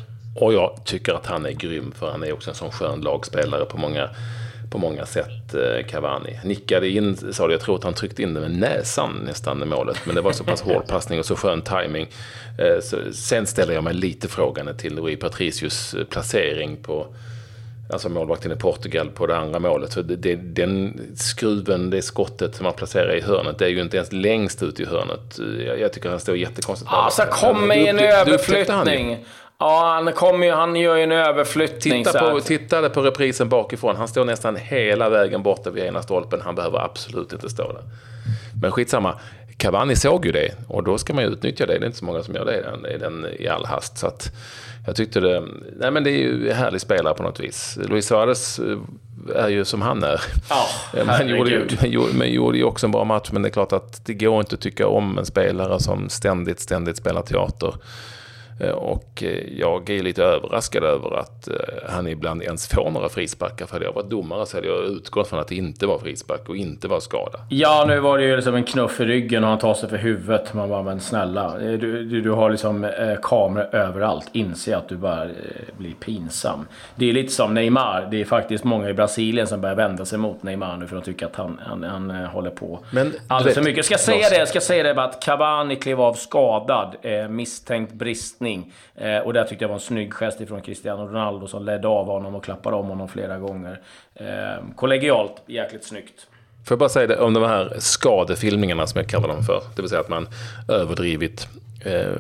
och 0.41 0.53
jag 0.53 0.85
tycker 0.85 1.13
att 1.13 1.25
han 1.25 1.45
är 1.45 1.51
grym, 1.51 1.91
för 1.99 2.11
han 2.11 2.23
är 2.23 2.33
också 2.33 2.49
en 2.49 2.55
sån 2.55 2.71
skön 2.71 3.01
lagspelare 3.01 3.65
på 3.65 3.77
många 3.77 4.09
på 4.73 4.79
många 4.79 5.05
sätt, 5.05 5.53
eh, 5.53 5.85
Cavani. 5.87 6.39
Nickade 6.43 6.89
in, 6.89 7.33
sa 7.33 7.47
du, 7.47 7.53
jag 7.53 7.61
tror 7.61 7.75
att 7.75 7.83
han 7.83 7.93
tryckte 7.93 8.23
in 8.23 8.33
det 8.33 8.39
med 8.39 8.51
näsan 8.51 9.21
nästan 9.25 9.63
i 9.63 9.65
målet. 9.65 9.97
Men 10.05 10.15
det 10.15 10.21
var 10.21 10.31
så 10.31 10.43
pass 10.43 10.61
hård 10.67 10.87
passning 10.87 11.19
och 11.19 11.25
så 11.25 11.35
skön 11.35 11.61
timing. 11.61 12.07
Eh, 12.59 12.81
så, 12.81 12.97
sen 13.13 13.45
ställer 13.45 13.73
jag 13.73 13.83
mig 13.83 13.93
lite 13.93 14.27
frågan 14.27 14.77
till 14.77 14.99
Rui 14.99 15.15
Patricius 15.15 15.93
eh, 15.93 16.03
placering 16.03 16.77
på 16.77 17.07
Alltså 17.89 18.09
målvakten 18.09 18.51
i 18.51 18.55
Portugal 18.55 19.09
på 19.09 19.27
det 19.27 19.37
andra 19.37 19.59
målet. 19.59 19.93
För 19.93 20.03
det, 20.03 20.15
det, 20.15 20.35
den 20.35 21.01
skruven, 21.15 21.89
det 21.89 22.01
skottet 22.01 22.55
som 22.55 22.65
han 22.65 22.75
placerar 22.75 23.15
i 23.15 23.21
hörnet, 23.21 23.59
det 23.59 23.65
är 23.65 23.69
ju 23.69 23.81
inte 23.81 23.97
ens 23.97 24.11
längst 24.11 24.63
ut 24.63 24.79
i 24.79 24.85
hörnet. 24.85 25.39
Jag, 25.67 25.79
jag 25.79 25.93
tycker 25.93 26.09
han 26.09 26.19
står 26.19 26.37
jättekonstigt. 26.37 26.91
Alltså, 26.91 27.23
kom 27.31 27.67
med 27.67 27.77
en 27.77 27.99
överflyttning. 27.99 29.25
Ja, 29.63 30.01
han, 30.04 30.13
kommer 30.13 30.45
ju, 30.45 30.54
han 30.54 30.75
gör 30.75 30.95
ju 30.95 31.04
en 31.04 31.12
överflyttning. 31.12 32.04
Titta 32.04 32.31
på, 32.31 32.39
tittade 32.39 32.89
på 32.89 33.01
reprisen 33.01 33.50
bakifrån. 33.50 33.95
Han 33.95 34.07
står 34.07 34.25
nästan 34.25 34.56
hela 34.56 35.10
vägen 35.10 35.44
borta 35.44 35.69
vid 35.69 35.83
ena 35.83 36.01
stolpen. 36.01 36.42
Han 36.42 36.56
behöver 36.56 36.80
absolut 36.80 37.33
inte 37.33 37.50
stå 37.50 37.74
där. 37.74 37.83
Men 38.62 38.71
skitsamma. 38.71 39.19
Cavani 39.57 39.95
såg 39.95 40.25
ju 40.25 40.31
det 40.31 40.51
och 40.68 40.83
då 40.83 40.98
ska 40.98 41.13
man 41.13 41.24
ju 41.24 41.30
utnyttja 41.30 41.65
det. 41.65 41.74
Det 41.74 41.83
är 41.83 41.86
inte 41.86 41.98
så 41.98 42.06
många 42.06 42.24
som 42.24 42.36
gör 42.36 42.45
det 42.45 42.94
i, 42.95 42.98
den, 42.98 43.27
i 43.39 43.48
all 43.48 43.65
hast. 43.65 43.98
Så 43.98 44.07
att 44.07 44.31
jag 44.86 44.95
tyckte 44.95 45.19
det... 45.19 45.44
Nej 45.77 45.92
men 45.92 46.04
det 46.04 46.10
är 46.10 46.18
ju 46.18 46.50
en 46.50 46.56
härlig 46.56 46.81
spelare 46.81 47.13
på 47.13 47.24
något 47.24 47.39
vis. 47.39 47.80
Luis 47.89 48.07
Suarez 48.07 48.60
eh, 48.60 48.77
är 49.36 49.50
ju 49.50 49.65
som 49.65 49.81
han 49.81 50.04
är. 50.04 50.21
Ja, 50.50 50.65
men, 51.06 51.27
gjorde 51.27 51.50
ju, 51.50 51.68
men, 51.81 52.18
men 52.18 52.31
gjorde 52.31 52.57
ju 52.57 52.63
också 52.63 52.86
en 52.86 52.92
bra 52.92 53.04
match. 53.04 53.30
Men 53.31 53.42
det 53.42 53.48
är 53.48 53.54
klart 53.54 53.74
att 53.74 54.06
det 54.06 54.13
går 54.13 54.39
inte 54.39 54.56
att 54.56 54.62
tycka 54.62 54.88
om 54.88 55.18
en 55.18 55.25
spelare 55.25 55.80
som 55.80 56.10
ständigt, 56.10 56.60
ständigt 56.60 56.98
spelar 56.98 57.21
teater. 57.21 57.74
Eh, 58.59 58.69
och 58.69 59.23
eh, 59.23 59.59
jag 59.59 59.89
är 59.89 60.03
lite 60.03 60.23
överraskad 60.23 60.83
över 60.83 61.19
att 61.19 61.47
eh, 61.47 61.55
han 61.89 62.07
ibland 62.07 62.44
ens 62.44 62.67
får 62.67 62.91
några 62.91 63.09
frisparkar. 63.09 63.65
För 63.65 63.73
hade 63.73 63.85
jag 63.85 63.94
varit 63.94 64.09
domare 64.09 64.45
så 64.45 64.57
hade 64.57 64.67
jag 64.67 64.83
utgått 64.85 65.27
från 65.27 65.39
att 65.39 65.47
det 65.47 65.55
inte 65.55 65.85
var 65.85 66.00
frispark 66.00 66.50
och 66.50 66.55
inte 66.55 66.88
var 66.88 67.00
skada. 67.00 67.39
Ja, 67.50 67.85
nu 67.88 68.00
var 68.00 68.17
det 68.17 68.23
ju 68.23 68.35
liksom 68.35 68.55
en 68.55 68.63
knuff 68.63 69.00
i 69.00 69.05
ryggen 69.05 69.44
och 69.44 69.50
han 69.50 69.59
tar 69.59 69.73
sig 69.73 69.89
för 69.89 69.97
huvudet. 69.97 70.53
Man 70.53 70.69
bara, 70.69 70.83
men 70.83 71.00
snälla. 71.00 71.57
Du, 71.57 71.77
du, 71.77 72.21
du 72.21 72.31
har 72.31 72.50
liksom 72.50 72.83
eh, 72.83 72.91
kameror 73.21 73.75
överallt. 73.75 74.29
Inse 74.31 74.77
att 74.77 74.89
du 74.89 74.95
bara 74.95 75.23
eh, 75.23 75.29
blir 75.77 75.94
pinsam. 75.94 76.67
Det 76.95 77.09
är 77.09 77.13
lite 77.13 77.31
som 77.31 77.53
Neymar. 77.53 78.07
Det 78.12 78.22
är 78.22 78.25
faktiskt 78.25 78.63
många 78.63 78.89
i 78.89 78.93
Brasilien 78.93 79.48
som 79.48 79.62
börjar 79.62 79.75
vända 79.75 80.05
sig 80.05 80.19
mot 80.19 80.43
Neymar 80.43 80.77
nu 80.77 80.88
för 80.88 80.95
de 80.95 81.01
tycker 81.01 81.25
att 81.25 81.36
han, 81.36 81.60
han, 81.65 81.83
han 81.83 82.12
håller 82.25 82.50
på 82.50 82.79
men, 82.91 83.13
alldeles 83.27 83.55
för 83.55 83.63
mycket. 83.63 83.77
Jag 83.77 83.86
ska 83.86 83.98
säga 83.98 84.29
det, 84.29 84.38
jag 84.38 84.48
ska 84.48 84.62
säga 84.62 84.83
det 84.83 84.93
bara 84.93 85.05
att 85.05 85.24
Cavani 85.24 85.75
klev 85.75 86.01
av 86.01 86.13
skadad. 86.13 86.95
Eh, 87.01 87.27
misstänkt 87.27 87.93
bristning 87.93 88.42
passning. 88.43 88.73
Eh, 88.95 89.17
och 89.17 89.33
där 89.33 89.43
tyckte 89.43 89.63
jag 89.63 89.69
var 89.69 89.75
en 89.75 89.81
snygg 89.81 90.13
gest 90.13 90.41
ifrån 90.41 90.62
Cristiano 90.62 91.07
Ronaldo 91.07 91.47
som 91.47 91.65
ledde 91.65 91.88
av 91.88 92.05
honom 92.05 92.35
och 92.35 92.43
klappade 92.43 92.75
om 92.75 92.88
honom 92.88 93.07
flera 93.07 93.39
gånger. 93.39 93.81
Eh, 94.15 94.65
kollegialt, 94.75 95.43
jäkligt 95.47 95.83
snyggt. 95.83 96.27
Får 96.65 96.75
jag 96.75 96.79
bara 96.79 96.89
säga 96.89 97.07
det 97.07 97.19
om 97.19 97.33
de 97.33 97.43
här 97.43 97.73
skadefilmningarna 97.79 98.88
som 98.88 99.00
jag 99.00 99.09
kallar 99.09 99.27
dem 99.27 99.43
för. 99.43 99.62
Det 99.75 99.81
vill 99.81 99.89
säga 99.89 100.01
att 100.01 100.09
man 100.09 100.27
överdrivet 100.69 101.47
eh, 101.85 102.12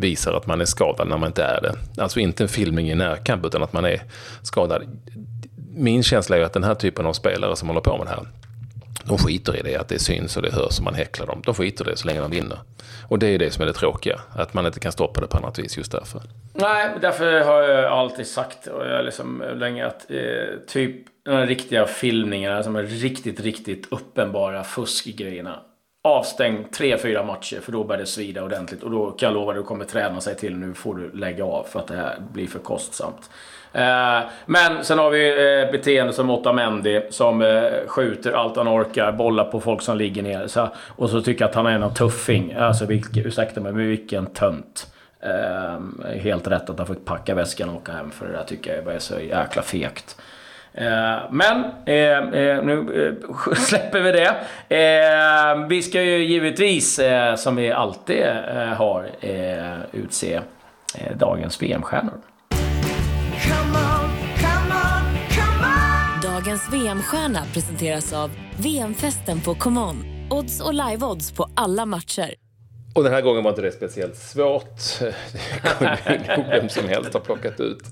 visar 0.00 0.32
att 0.32 0.46
man 0.46 0.60
är 0.60 0.64
skadad 0.64 1.08
när 1.08 1.18
man 1.18 1.26
inte 1.26 1.42
är 1.42 1.60
det. 1.62 2.02
Alltså 2.02 2.20
inte 2.20 2.44
en 2.44 2.48
filmning 2.48 2.90
i 2.90 2.94
närkamp 2.94 3.46
utan 3.46 3.62
att 3.62 3.72
man 3.72 3.84
är 3.84 4.02
skadad. 4.42 4.82
Min 5.74 6.02
känsla 6.02 6.36
är 6.36 6.42
att 6.42 6.52
den 6.52 6.64
här 6.64 6.74
typen 6.74 7.06
av 7.06 7.12
spelare 7.12 7.56
som 7.56 7.68
håller 7.68 7.80
på 7.80 7.98
med 7.98 8.06
det 8.06 8.10
här 8.10 8.26
de 9.04 9.18
skiter 9.18 9.56
i 9.56 9.62
det, 9.62 9.76
att 9.76 9.88
det 9.88 9.98
syns 9.98 10.36
och 10.36 10.42
det 10.42 10.52
hörs 10.52 10.78
och 10.78 10.84
man 10.84 10.94
häcklar 10.94 11.26
dem. 11.26 11.42
De 11.44 11.54
skiter 11.54 11.88
i 11.88 11.90
det 11.90 11.96
så 11.96 12.06
länge 12.06 12.20
de 12.20 12.30
vinner. 12.30 12.58
Och 13.08 13.18
det 13.18 13.26
är 13.26 13.38
det 13.38 13.50
som 13.50 13.62
är 13.62 13.66
det 13.66 13.72
tråkiga, 13.72 14.20
att 14.36 14.54
man 14.54 14.66
inte 14.66 14.80
kan 14.80 14.92
stoppa 14.92 15.20
det 15.20 15.26
på 15.26 15.36
annat 15.36 15.58
vis 15.58 15.76
just 15.76 15.92
därför. 15.92 16.22
Nej, 16.54 16.90
därför 17.00 17.40
har 17.40 17.62
jag 17.62 17.92
alltid 17.92 18.26
sagt, 18.26 18.66
och 18.66 18.86
jag 18.86 19.04
liksom 19.04 19.44
länge, 19.54 19.86
att 19.86 20.10
eh, 20.10 20.18
typ 20.66 20.96
de 21.24 21.46
riktiga 21.46 21.86
filmningarna 21.86 22.62
som 22.62 22.76
är 22.76 22.82
riktigt, 22.82 23.40
riktigt 23.40 23.86
uppenbara 23.90 24.64
fuskgrejerna. 24.64 25.60
Avstängd 26.04 26.72
tre, 26.72 26.98
fyra 26.98 27.22
matcher 27.22 27.60
för 27.60 27.72
då 27.72 27.84
börjar 27.84 28.00
det 28.00 28.06
svida 28.06 28.42
ordentligt. 28.42 28.82
Och 28.82 28.90
då 28.90 29.10
kan 29.10 29.26
jag 29.26 29.34
lova 29.34 29.52
att 29.52 29.58
du 29.58 29.62
kommer 29.62 29.84
träna 29.84 30.20
sig 30.20 30.36
till 30.36 30.56
nu 30.56 30.74
får 30.74 30.94
du 30.94 31.10
lägga 31.12 31.44
av 31.44 31.64
för 31.64 31.80
att 31.80 31.86
det 31.86 31.96
här 31.96 32.16
blir 32.32 32.46
för 32.46 32.58
kostsamt. 32.58 33.30
Eh, 33.72 34.20
men 34.46 34.84
sen 34.84 34.98
har 34.98 35.10
vi 35.10 35.28
eh, 35.28 35.72
beteende 35.72 36.12
som 36.12 36.30
Otamendi 36.30 37.02
som 37.10 37.42
eh, 37.42 37.62
skjuter 37.86 38.32
allt 38.32 38.56
han 38.56 38.68
orkar, 38.68 39.12
bollar 39.12 39.44
på 39.44 39.60
folk 39.60 39.82
som 39.82 39.98
ligger 39.98 40.22
ner. 40.22 40.46
Så, 40.46 40.68
och 40.96 41.10
så 41.10 41.22
tycker 41.22 41.42
jag 41.42 41.48
att 41.48 41.54
han 41.54 41.66
är 41.66 41.78
en 41.78 41.94
tuffing. 41.94 42.52
Alltså, 42.52 42.86
vilke, 42.86 43.20
ursäkta 43.20 43.60
mig, 43.60 43.72
men 43.72 43.88
vilken 43.88 44.26
tönt. 44.26 44.92
Eh, 45.20 45.80
helt 46.20 46.46
rätt 46.46 46.70
att 46.70 46.78
han 46.78 46.86
får 46.86 46.94
packa 46.94 47.34
väskan 47.34 47.68
och 47.68 47.76
åka 47.76 47.92
hem 47.92 48.10
för 48.10 48.26
det 48.26 48.32
där 48.32 48.44
tycker 48.44 48.76
jag 48.76 48.94
är 48.94 48.98
så 48.98 49.20
jäkla 49.20 49.62
fegt. 49.62 50.16
Eh, 50.74 51.18
men 51.30 51.64
eh, 51.64 52.64
nu 52.64 53.20
släpper 53.56 54.00
vi 54.00 54.12
det. 54.12 54.36
vi 55.68 55.82
ska 55.82 56.02
ju 56.02 56.24
givetvis, 56.24 57.00
som 57.36 57.56
vi 57.56 57.70
alltid 57.70 58.26
har, 58.76 59.10
utse 59.92 60.40
dagens 61.18 61.62
VM-stjärnor. 61.62 62.20
Veckans 66.52 66.72
VM-stjärna 66.72 67.44
presenteras 67.54 68.12
av 68.12 68.30
VM-festen 68.58 69.40
på 69.40 69.54
ComeOn. 69.54 69.96
Odds 70.30 70.60
och 70.60 70.74
live-odds 70.74 71.36
på 71.36 71.48
alla 71.54 71.86
matcher. 71.86 72.34
Och 72.94 73.04
den 73.04 73.12
här 73.12 73.20
gången 73.20 73.42
var 73.44 73.50
inte 73.50 73.62
det 73.62 73.72
speciellt 73.72 74.16
svårt. 74.16 74.80
Det 75.00 76.18
kunde 76.18 76.36
nog 76.36 76.46
vem 76.46 76.68
som 76.68 76.88
helst 76.88 77.12
ha 77.12 77.20
plockat 77.20 77.60
ut. 77.60 77.82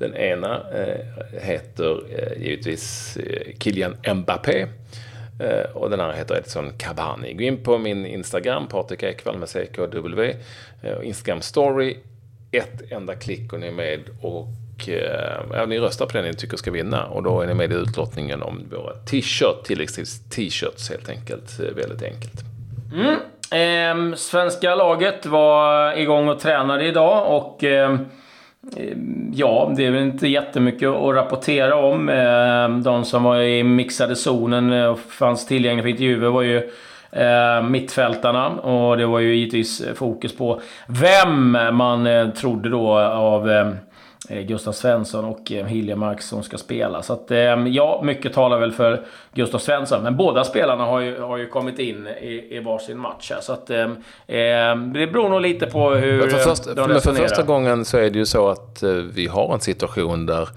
Den 0.00 0.16
ena 0.16 0.62
eh, 0.74 1.00
heter 1.42 2.00
eh, 2.10 2.42
givetvis 2.42 3.16
eh, 3.16 3.52
Kylian 3.58 3.96
Mbappé. 4.14 4.66
Eh, 5.40 5.70
och 5.74 5.90
den 5.90 6.00
andra 6.00 6.16
heter 6.16 6.36
Edson 6.36 6.72
Cavani. 6.78 7.32
Gå 7.34 7.42
in 7.42 7.62
på 7.62 7.78
min 7.78 8.06
Instagram, 8.06 8.68
Patrik 8.68 9.02
Ekwall 9.02 9.38
med 9.38 9.48
CKW. 9.48 10.34
Eh, 10.82 10.98
Instagram 11.02 11.40
story. 11.40 11.96
Ett 12.52 12.92
enda 12.92 13.14
klick 13.14 13.52
och 13.52 13.60
ni 13.60 13.66
är 13.66 13.72
med 13.72 14.00
och 14.22 14.88
eh, 14.88 15.40
ja, 15.52 15.66
ni 15.66 15.78
röstar 15.78 16.06
på 16.06 16.12
den 16.12 16.24
ni 16.24 16.34
tycker 16.34 16.56
ska 16.56 16.70
vinna. 16.70 17.06
Och 17.06 17.22
då 17.22 17.40
är 17.40 17.46
ni 17.46 17.54
med 17.54 17.72
i 17.72 17.74
utlottningen 17.74 18.42
om 18.42 18.68
våra 18.70 18.94
t-shirt, 18.94 19.64
tilläggstips 19.64 20.28
t-shirts 20.28 20.90
helt 20.90 21.08
enkelt. 21.08 21.60
Eh, 21.60 21.74
väldigt 21.74 22.02
enkelt. 22.02 22.40
Mm. 22.92 23.16
Eh, 23.52 24.16
svenska 24.16 24.74
laget 24.74 25.26
var 25.26 25.92
igång 25.98 26.28
och 26.28 26.40
tränade 26.40 26.84
idag 26.84 27.36
och 27.36 27.64
eh, 27.64 27.98
Ehm, 28.76 29.32
ja, 29.34 29.72
det 29.76 29.86
är 29.86 29.90
väl 29.90 30.02
inte 30.02 30.28
jättemycket 30.28 30.88
att 30.88 31.14
rapportera 31.14 31.76
om. 31.76 32.08
Ehm, 32.08 32.82
de 32.82 33.04
som 33.04 33.22
var 33.22 33.40
i 33.40 33.62
mixade 33.62 34.16
zonen 34.16 34.72
och 34.72 34.98
fanns 34.98 35.46
tillgängliga 35.46 35.82
för 35.82 35.88
intervjuer 35.88 36.28
var 36.28 36.42
ju 36.42 36.70
ehm, 37.12 37.70
mittfältarna. 37.72 38.48
Och 38.48 38.96
det 38.96 39.06
var 39.06 39.18
ju 39.18 39.34
givetvis 39.34 39.84
fokus 39.94 40.36
på 40.36 40.60
vem 40.86 41.52
man 41.76 42.06
eh, 42.06 42.28
trodde 42.28 42.68
då 42.68 42.98
av 42.98 43.48
Gustav 44.28 44.72
Svensson 44.72 45.24
och 45.24 45.52
eh, 45.52 45.66
Hiljemark 45.66 46.22
som 46.22 46.42
ska 46.42 46.58
spela. 46.58 47.02
Så 47.02 47.12
att, 47.12 47.30
eh, 47.30 47.38
ja, 47.66 48.00
mycket 48.04 48.32
talar 48.32 48.58
väl 48.58 48.72
för 48.72 49.04
Gustav 49.34 49.58
Svensson. 49.58 50.02
Men 50.02 50.16
båda 50.16 50.44
spelarna 50.44 50.84
har 50.84 51.00
ju, 51.00 51.20
har 51.20 51.36
ju 51.36 51.46
kommit 51.46 51.78
in 51.78 52.06
i, 52.06 52.56
i 52.56 52.60
varsin 52.60 52.98
match 52.98 53.30
här. 53.34 53.40
Så 53.40 53.52
att, 53.52 53.70
eh, 53.70 53.88
det 54.94 55.06
beror 55.06 55.28
nog 55.28 55.40
lite 55.40 55.66
på 55.66 55.90
hur 55.90 56.28
för 56.28 56.38
först, 56.38 56.64
de 56.64 56.88
resonerar. 56.88 57.00
För 57.00 57.28
första 57.28 57.42
gången 57.42 57.84
så 57.84 57.98
är 57.98 58.10
det 58.10 58.18
ju 58.18 58.26
så 58.26 58.48
att 58.48 58.82
vi 59.12 59.26
har 59.26 59.54
en 59.54 59.60
situation 59.60 60.26
där 60.26 60.48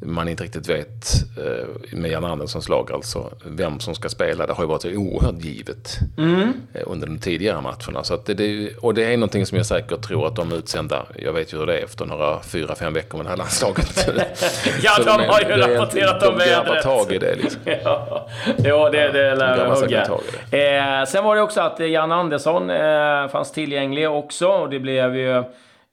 man 0.00 0.28
inte 0.28 0.44
riktigt 0.44 0.68
vet 0.68 1.06
eh, 1.38 1.96
med 1.98 2.10
Jan 2.10 2.24
Anderssons 2.24 2.68
lag 2.68 2.92
alltså 2.92 3.30
vem 3.44 3.80
som 3.80 3.94
ska 3.94 4.08
spela. 4.08 4.46
Det 4.46 4.52
har 4.52 4.62
ju 4.62 4.68
varit 4.68 4.84
oerhört 4.84 5.44
givet 5.44 5.98
mm. 6.18 6.52
Eh, 6.74 6.82
under 6.86 7.06
de 7.06 7.18
tidigare 7.18 7.60
matcherna. 7.60 8.04
Så 8.04 8.14
att 8.14 8.26
det, 8.26 8.76
och 8.76 8.94
det 8.94 9.04
är 9.04 9.16
någonting 9.16 9.46
som 9.46 9.56
jag 9.56 9.66
säkert 9.66 10.02
tror 10.02 10.26
att 10.26 10.36
de 10.36 10.52
utsända, 10.52 11.06
jag 11.16 11.32
vet 11.32 11.52
ju 11.52 11.58
hur 11.58 11.66
det 11.66 11.78
är 11.78 11.84
efter 11.84 12.04
några 12.04 12.42
fyra, 12.42 12.74
fem 12.74 12.92
veckor 12.92 13.18
med 13.18 13.26
det 13.26 13.30
här 13.30 13.36
landslaget. 13.36 14.08
ja, 14.82 14.90
så 14.96 15.02
de 15.02 15.10
har 15.10 15.40
ju 15.40 15.46
rapporterat 15.46 16.22
om 16.22 16.38
vädret. 16.38 16.66
De 16.66 16.82
tag 16.82 17.12
i 17.12 17.18
det 17.18 17.34
liksom. 17.34 17.60
ja, 17.84 18.28
jo, 18.58 18.88
det, 18.92 19.12
det 19.12 19.34
lär 19.34 19.56
de 19.56 19.70
hugga. 19.70 20.02
Eh, 20.02 21.06
sen 21.06 21.24
var 21.24 21.36
det 21.36 21.42
också 21.42 21.60
att 21.60 21.78
Jan 21.78 22.12
Andersson 22.12 22.70
eh, 22.70 23.28
fanns 23.28 23.52
tillgänglig 23.52 24.10
också 24.10 24.46
och 24.46 24.70
det 24.70 24.78
blev 24.78 25.16
ju 25.16 25.44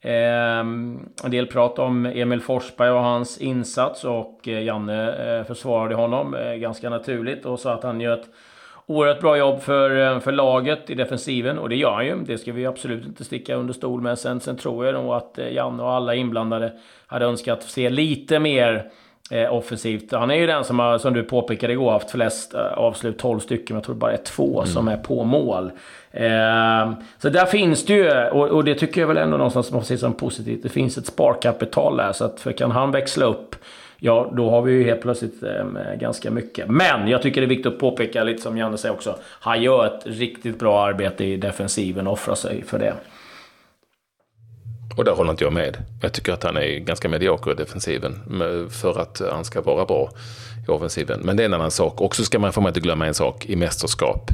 Ehm, 0.06 1.10
en 1.24 1.32
del 1.32 1.48
prat 1.48 1.80
om 1.80 2.06
Emil 2.06 2.42
Forsberg 2.42 2.92
och 2.92 3.04
hans 3.04 3.38
insats 3.38 4.04
och 4.04 4.48
eh, 4.48 4.64
Janne 4.64 5.14
eh, 5.38 5.44
försvarade 5.44 5.96
honom 5.96 6.36
eh, 6.36 6.54
ganska 6.54 6.90
naturligt 6.90 7.46
och 7.46 7.60
sa 7.60 7.74
att 7.74 7.84
han 7.84 8.02
gör 8.02 8.14
ett 8.14 8.30
oerhört 8.86 9.22
bra 9.22 9.38
jobb 9.38 9.62
för, 9.62 10.20
för 10.20 10.32
laget 10.32 10.90
i 10.90 10.96
defensiven 10.96 11.58
och 11.58 11.70
det 11.70 11.76
gör 11.76 11.92
han 11.92 12.06
ju. 12.06 12.16
Det 12.16 12.38
ska 12.38 12.52
vi 12.52 12.66
absolut 12.66 13.06
inte 13.06 13.24
sticka 13.24 13.56
under 13.56 13.74
stol 13.74 14.02
med. 14.02 14.20
Sen, 14.20 14.40
sen 14.40 14.58
tror 14.58 14.86
jag 14.86 14.94
nog 14.94 15.14
att 15.14 15.40
Janne 15.52 15.84
och 15.84 15.92
alla 15.92 16.16
inblandade 16.16 16.74
hade 17.08 17.26
önskat 17.26 17.64
se 17.64 17.90
lite 17.90 18.40
mer 18.40 18.92
eh, 19.34 19.54
offensivt. 19.54 20.12
Han 20.12 20.32
är 20.32 20.36
ju 20.36 20.48
den 20.48 20.64
som 20.64 20.80
har, 20.80 20.98
som 20.98 21.14
du 21.14 21.24
påpekade 21.24 21.74
igår, 21.74 21.92
haft 21.92 22.12
flest 22.12 22.54
eh, 22.54 22.62
avslut, 22.62 23.18
12 23.18 23.40
stycken. 23.40 23.66
Men 23.70 23.76
jag 23.76 23.84
tror 23.84 23.96
det 23.96 24.00
bara 24.00 24.14
är 24.14 24.18
två 24.18 24.62
mm. 24.62 24.74
som 24.74 24.88
är 24.88 24.98
på 24.98 25.24
mål. 25.24 25.72
Eh, 26.12 26.92
så 27.18 27.30
där 27.30 27.46
finns 27.46 27.86
det 27.86 27.94
ju, 27.94 28.28
och, 28.28 28.48
och, 28.48 28.64
det 28.64 28.76
tycker 28.76 29.02
jag 29.02 29.08
väl 29.08 29.18
ändå 29.18 29.38
någonstans 29.38 29.72
man 29.72 29.82
får 29.82 29.88
se 29.88 29.98
som 29.98 30.14
positivt. 30.14 30.64
Det 30.64 30.70
finns 30.70 30.98
ett 30.98 31.06
sparkapital 31.06 31.98
där, 31.98 32.12
så 32.12 32.26
att 32.26 32.40
för 32.40 32.52
kan 32.52 32.72
han 32.72 32.92
växla 32.92 33.26
upp 33.26 33.56
Ja, 34.06 34.32
då 34.34 34.50
har 34.50 34.62
vi 34.62 34.72
ju 34.72 34.84
helt 34.84 35.02
plötsligt 35.02 35.44
eh, 35.44 35.96
ganska 36.00 36.32
mycket. 36.32 36.68
Men 36.68 37.08
jag 37.08 37.22
tycker 37.22 37.42
det 37.42 37.46
är 37.46 37.50
viktigt 37.50 37.74
att 37.74 37.80
påpeka, 37.80 38.24
lite 38.24 38.42
som 38.42 38.58
Janne 38.58 38.78
säger 38.78 38.96
också, 38.96 39.16
han 39.40 39.62
gör 39.62 39.86
ett 39.86 40.02
riktigt 40.06 40.60
bra 40.60 40.86
arbete 40.86 41.26
i 41.26 41.38
defensiven 41.38 42.08
och 42.08 42.14
offrar 42.14 42.36
sig 42.36 42.64
för 42.64 42.80
det. 42.80 42.94
Och 44.96 45.04
där 45.04 45.12
håller 45.12 45.32
inte 45.32 45.44
jag 45.44 45.54
med. 45.54 45.78
Jag 46.02 46.14
tycker 46.14 46.34
att 46.34 46.44
han 46.44 46.58
är 46.58 46.78
ganska 46.80 47.10
medioker 47.10 47.52
i 47.52 47.56
defensiven 47.56 48.20
för 48.70 49.00
att 49.00 49.22
han 49.32 49.46
ska 49.46 49.62
vara 49.62 49.86
bra 49.86 50.12
i 50.68 50.72
offensiven. 50.72 51.20
Men 51.24 51.38
det 51.38 51.44
är 51.44 51.46
en 51.46 51.54
annan 51.54 51.72
sak. 51.72 52.02
Och 52.02 52.16
så 52.16 52.24
ska 52.24 52.40
man, 52.40 52.54
får 52.54 52.62
man 52.62 52.70
inte 52.70 52.80
glömma 52.80 53.08
en 53.08 53.14
sak 53.14 53.46
i 53.46 53.56
mästerskap. 53.56 54.32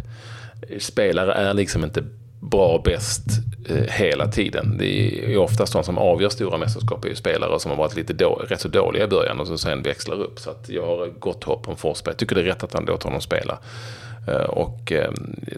Spelare 0.80 1.34
är 1.34 1.54
liksom 1.54 1.84
inte 1.84 2.04
bra 2.40 2.82
bäst 2.86 3.24
eh, 3.70 3.76
hela 3.76 4.28
tiden. 4.28 4.78
Det 4.78 5.34
är 5.34 5.38
oftast 5.38 5.74
de 5.74 5.84
som 5.84 5.98
avgör 5.98 6.30
stora 6.30 6.58
mästerskap 6.58 7.06
är 7.06 7.10
ju 7.10 7.16
spelare 7.16 7.60
som 7.60 7.72
har 7.72 7.78
varit 7.78 7.96
lite 7.96 8.14
då, 8.14 8.36
rätt 8.50 8.62
så 8.62 8.68
dåliga 8.68 9.04
i 9.04 9.08
början 9.08 9.40
och 9.40 9.48
som 9.48 9.58
sen 9.58 9.82
växlar 9.82 10.22
upp. 10.22 10.40
Så 10.40 10.50
att 10.50 10.70
jag 10.70 10.86
har 10.86 11.08
gott 11.20 11.44
hopp 11.44 11.68
om 11.68 11.78
Forsberg. 11.78 12.12
Jag 12.12 12.18
tycker 12.18 12.36
det 12.36 12.42
är 12.42 12.46
rätt 12.46 12.64
att 12.64 12.74
han 12.74 12.86
låter 12.86 13.04
honom 13.04 13.22
spela. 13.22 13.60
Eh, 14.28 14.34
och 14.34 14.92
eh, 14.92 15.12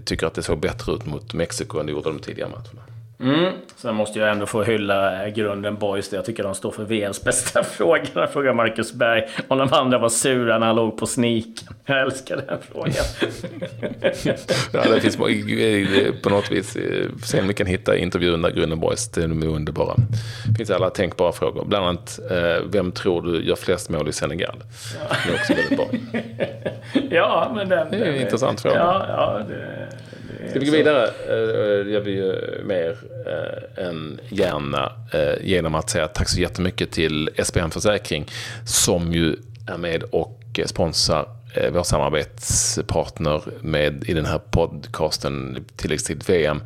tycker 0.06 0.28
att 0.28 0.34
det 0.34 0.44
såg 0.44 0.60
bättre 0.60 0.94
ut 0.94 1.06
mot 1.06 1.34
Mexiko 1.34 1.80
än 1.80 1.86
det 1.86 1.92
gjorde 1.92 2.10
de 2.10 2.20
tidigare 2.20 2.50
matcherna. 2.50 2.91
Mm. 3.22 3.54
Sen 3.76 3.96
måste 3.96 4.20
jag 4.20 4.32
ändå 4.32 4.46
få 4.46 4.64
hylla 4.64 5.30
grunden 5.30 5.76
Boys. 5.76 6.14
Jag 6.14 6.26
tycker 6.26 6.44
de 6.44 6.56
står 6.56 6.72
för 6.72 6.84
VMs 6.84 7.24
bästa 7.24 7.64
frågor. 7.78 8.28
Frågar 8.28 8.54
Marcus 8.54 8.94
Berg 8.94 9.28
om 9.48 9.58
de 9.58 9.74
andra 9.74 9.98
var 9.98 10.10
sura 10.10 10.58
när 10.58 10.68
han 10.68 10.76
låg 10.76 10.98
på 10.98 11.06
sniken. 11.06 11.68
Jag 11.86 12.02
älskar 12.02 12.36
den 12.48 12.58
frågan. 12.72 12.94
ja, 14.74 14.94
det 14.94 15.02
finns 15.02 15.18
på 16.22 16.30
något 16.30 16.52
vis. 16.52 16.76
Eh, 16.76 17.08
se 17.24 17.42
om 17.42 17.48
vi 17.48 17.54
kan 17.54 17.68
hitta 17.68 17.98
intervjun 17.98 18.42
där 18.42 18.52
grunden 18.52 18.80
Boys. 18.80 19.10
De 19.12 19.44
är 19.44 19.48
underbara. 19.48 19.96
Det 20.48 20.58
finns 20.58 20.70
alla 20.70 20.90
tänkbara 20.90 21.32
frågor. 21.32 21.66
Bland 21.66 21.86
annat, 21.86 22.20
eh, 22.32 22.64
vem 22.72 22.92
tror 22.92 23.22
du 23.22 23.44
gör 23.44 23.56
flest 23.56 23.90
mål 23.90 24.10
i 24.10 24.12
Senegal? 24.14 24.56
Ja. 25.10 25.16
Det 25.26 25.32
är 25.32 25.36
också 25.36 25.54
väldigt 25.54 25.78
bra. 25.78 26.22
ja, 27.10 27.52
men 27.56 27.70
den... 27.70 27.92
Det 27.92 27.98
är 27.98 28.06
en 28.06 28.22
intressant 28.22 28.62
fråga. 28.62 28.76
Ja, 28.76 29.06
ja, 29.08 29.42
det... 29.48 29.88
Ska 30.50 30.60
vi 30.60 30.66
gå 30.66 30.72
vidare? 30.72 31.10
Det 31.28 31.82
eh, 31.82 31.94
gör 31.94 32.02
vi 32.02 32.12
ju 32.12 32.62
mer 32.66 32.98
Eh, 33.26 33.86
en 33.86 34.20
hjärna 34.30 34.92
eh, 35.14 35.46
genom 35.48 35.76
att 35.76 35.90
säga 35.90 36.08
tack 36.08 36.30
så 36.30 36.40
jättemycket 36.40 36.92
till 36.92 37.30
SPM 37.44 37.72
Försäkring 37.72 38.26
som 38.66 39.14
ju 39.14 39.36
är 39.68 39.78
med 39.78 40.04
och 40.04 40.60
sponsrar 40.66 41.28
eh, 41.56 41.72
vår 41.74 41.84
samarbetspartner 41.84 43.42
med, 43.62 44.04
i 44.08 44.14
den 44.14 44.26
här 44.26 44.40
podcasten 44.52 45.66
Tilläggstid 45.76 46.24
VM. 46.28 46.64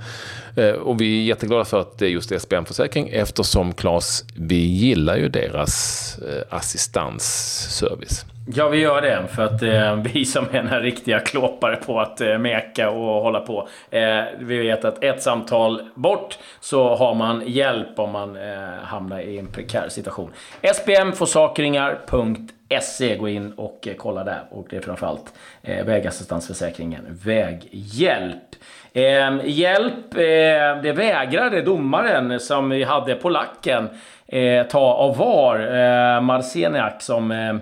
Och 0.81 1.01
vi 1.01 1.21
är 1.21 1.23
jätteglada 1.23 1.65
för 1.65 1.81
att 1.81 1.97
det 1.97 2.05
är 2.05 2.09
just 2.09 2.41
SPM 2.41 2.65
Försäkring 2.65 3.09
eftersom 3.09 3.73
Claes, 3.73 4.25
vi 4.35 4.65
gillar 4.65 5.17
ju 5.17 5.29
deras 5.29 6.19
assistansservice. 6.49 8.25
Ja, 8.47 8.69
vi 8.69 8.77
gör 8.77 9.01
det. 9.01 9.27
För 9.27 9.43
att 9.43 9.61
eh, 9.61 9.95
vi 10.13 10.25
som 10.25 10.45
är 10.51 10.63
några 10.63 10.79
riktiga 10.79 11.19
klåpare 11.19 11.75
på 11.75 11.99
att 11.99 12.21
eh, 12.21 12.37
meka 12.37 12.89
och 12.89 13.21
hålla 13.21 13.39
på. 13.39 13.67
Eh, 13.91 14.21
vi 14.39 14.57
vet 14.57 14.85
att 14.85 15.03
ett 15.03 15.21
samtal 15.21 15.81
bort 15.95 16.37
så 16.59 16.95
har 16.95 17.15
man 17.15 17.43
hjälp 17.45 17.99
om 17.99 18.11
man 18.11 18.35
eh, 18.35 18.69
hamnar 18.83 19.19
i 19.19 19.39
en 19.39 19.47
prekär 19.47 19.89
situation. 19.89 20.31
spmforsakringar.se 20.73 23.17
Gå 23.17 23.29
in 23.29 23.53
och 23.53 23.87
eh, 23.87 23.93
kolla 23.97 24.23
där. 24.23 24.43
Och 24.49 24.67
det 24.69 24.77
är 24.77 24.81
framförallt 24.81 25.33
eh, 25.61 25.85
vägassistansförsäkringen 25.85 27.19
Väghjälp. 27.23 28.55
Eh, 28.93 29.39
hjälp, 29.45 30.13
eh, 30.13 30.81
det 30.83 30.93
vägrade 30.95 31.61
domaren 31.61 32.39
som 32.39 32.69
vi 32.69 32.83
hade 32.83 33.15
på 33.15 33.29
lacken 33.29 33.89
eh, 34.27 34.67
ta 34.67 34.79
av 34.79 35.17
VAR. 35.17 35.59
Eh, 35.59 36.21
Marceniak 36.21 37.01
som 37.01 37.31
eh, 37.31 37.55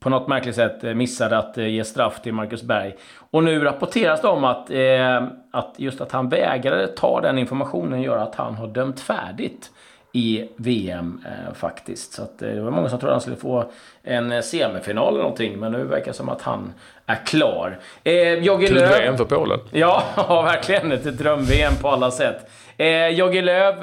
på 0.00 0.08
något 0.10 0.28
märkligt 0.28 0.54
sätt 0.54 0.84
eh, 0.84 0.94
missade 0.94 1.38
att 1.38 1.58
eh, 1.58 1.66
ge 1.66 1.84
straff 1.84 2.22
till 2.22 2.34
Marcus 2.34 2.62
Berg. 2.62 2.96
Och 3.30 3.44
nu 3.44 3.64
rapporteras 3.64 4.20
det 4.20 4.28
om 4.28 4.44
att, 4.44 4.70
eh, 4.70 5.22
att 5.50 5.74
just 5.76 6.00
att 6.00 6.12
han 6.12 6.28
vägrade 6.28 6.86
ta 6.86 7.20
den 7.20 7.38
informationen 7.38 8.02
gör 8.02 8.18
att 8.18 8.34
han 8.34 8.54
har 8.54 8.66
dömt 8.66 9.00
färdigt 9.00 9.70
i 10.12 10.48
VM 10.56 11.24
eh, 11.26 11.54
faktiskt. 11.54 12.12
Så 12.12 12.22
att, 12.22 12.42
eh, 12.42 12.48
det 12.48 12.60
var 12.60 12.70
många 12.70 12.88
som 12.88 12.98
trodde 12.98 13.14
han 13.14 13.20
skulle 13.20 13.36
få 13.36 13.70
en 14.02 14.42
semifinal 14.42 15.08
eller 15.08 15.22
någonting. 15.22 15.58
Men 15.58 15.72
nu 15.72 15.84
verkar 15.84 16.06
det 16.06 16.12
som 16.12 16.28
att 16.28 16.42
han 16.42 16.72
är 17.06 17.26
klar. 17.26 17.78
Eh, 18.04 18.34
Jogge 18.34 18.70
Löw... 18.70 18.88
VM 18.88 19.16
för 19.16 19.24
Polen. 19.24 19.60
Ja, 19.70 20.02
ja, 20.16 20.42
verkligen. 20.42 20.92
Ett 20.92 21.18
dröm-VM 21.18 21.72
på 21.82 21.88
alla 21.88 22.10
sätt. 22.10 22.50
Eh, 22.76 23.08
Jogge 23.08 23.40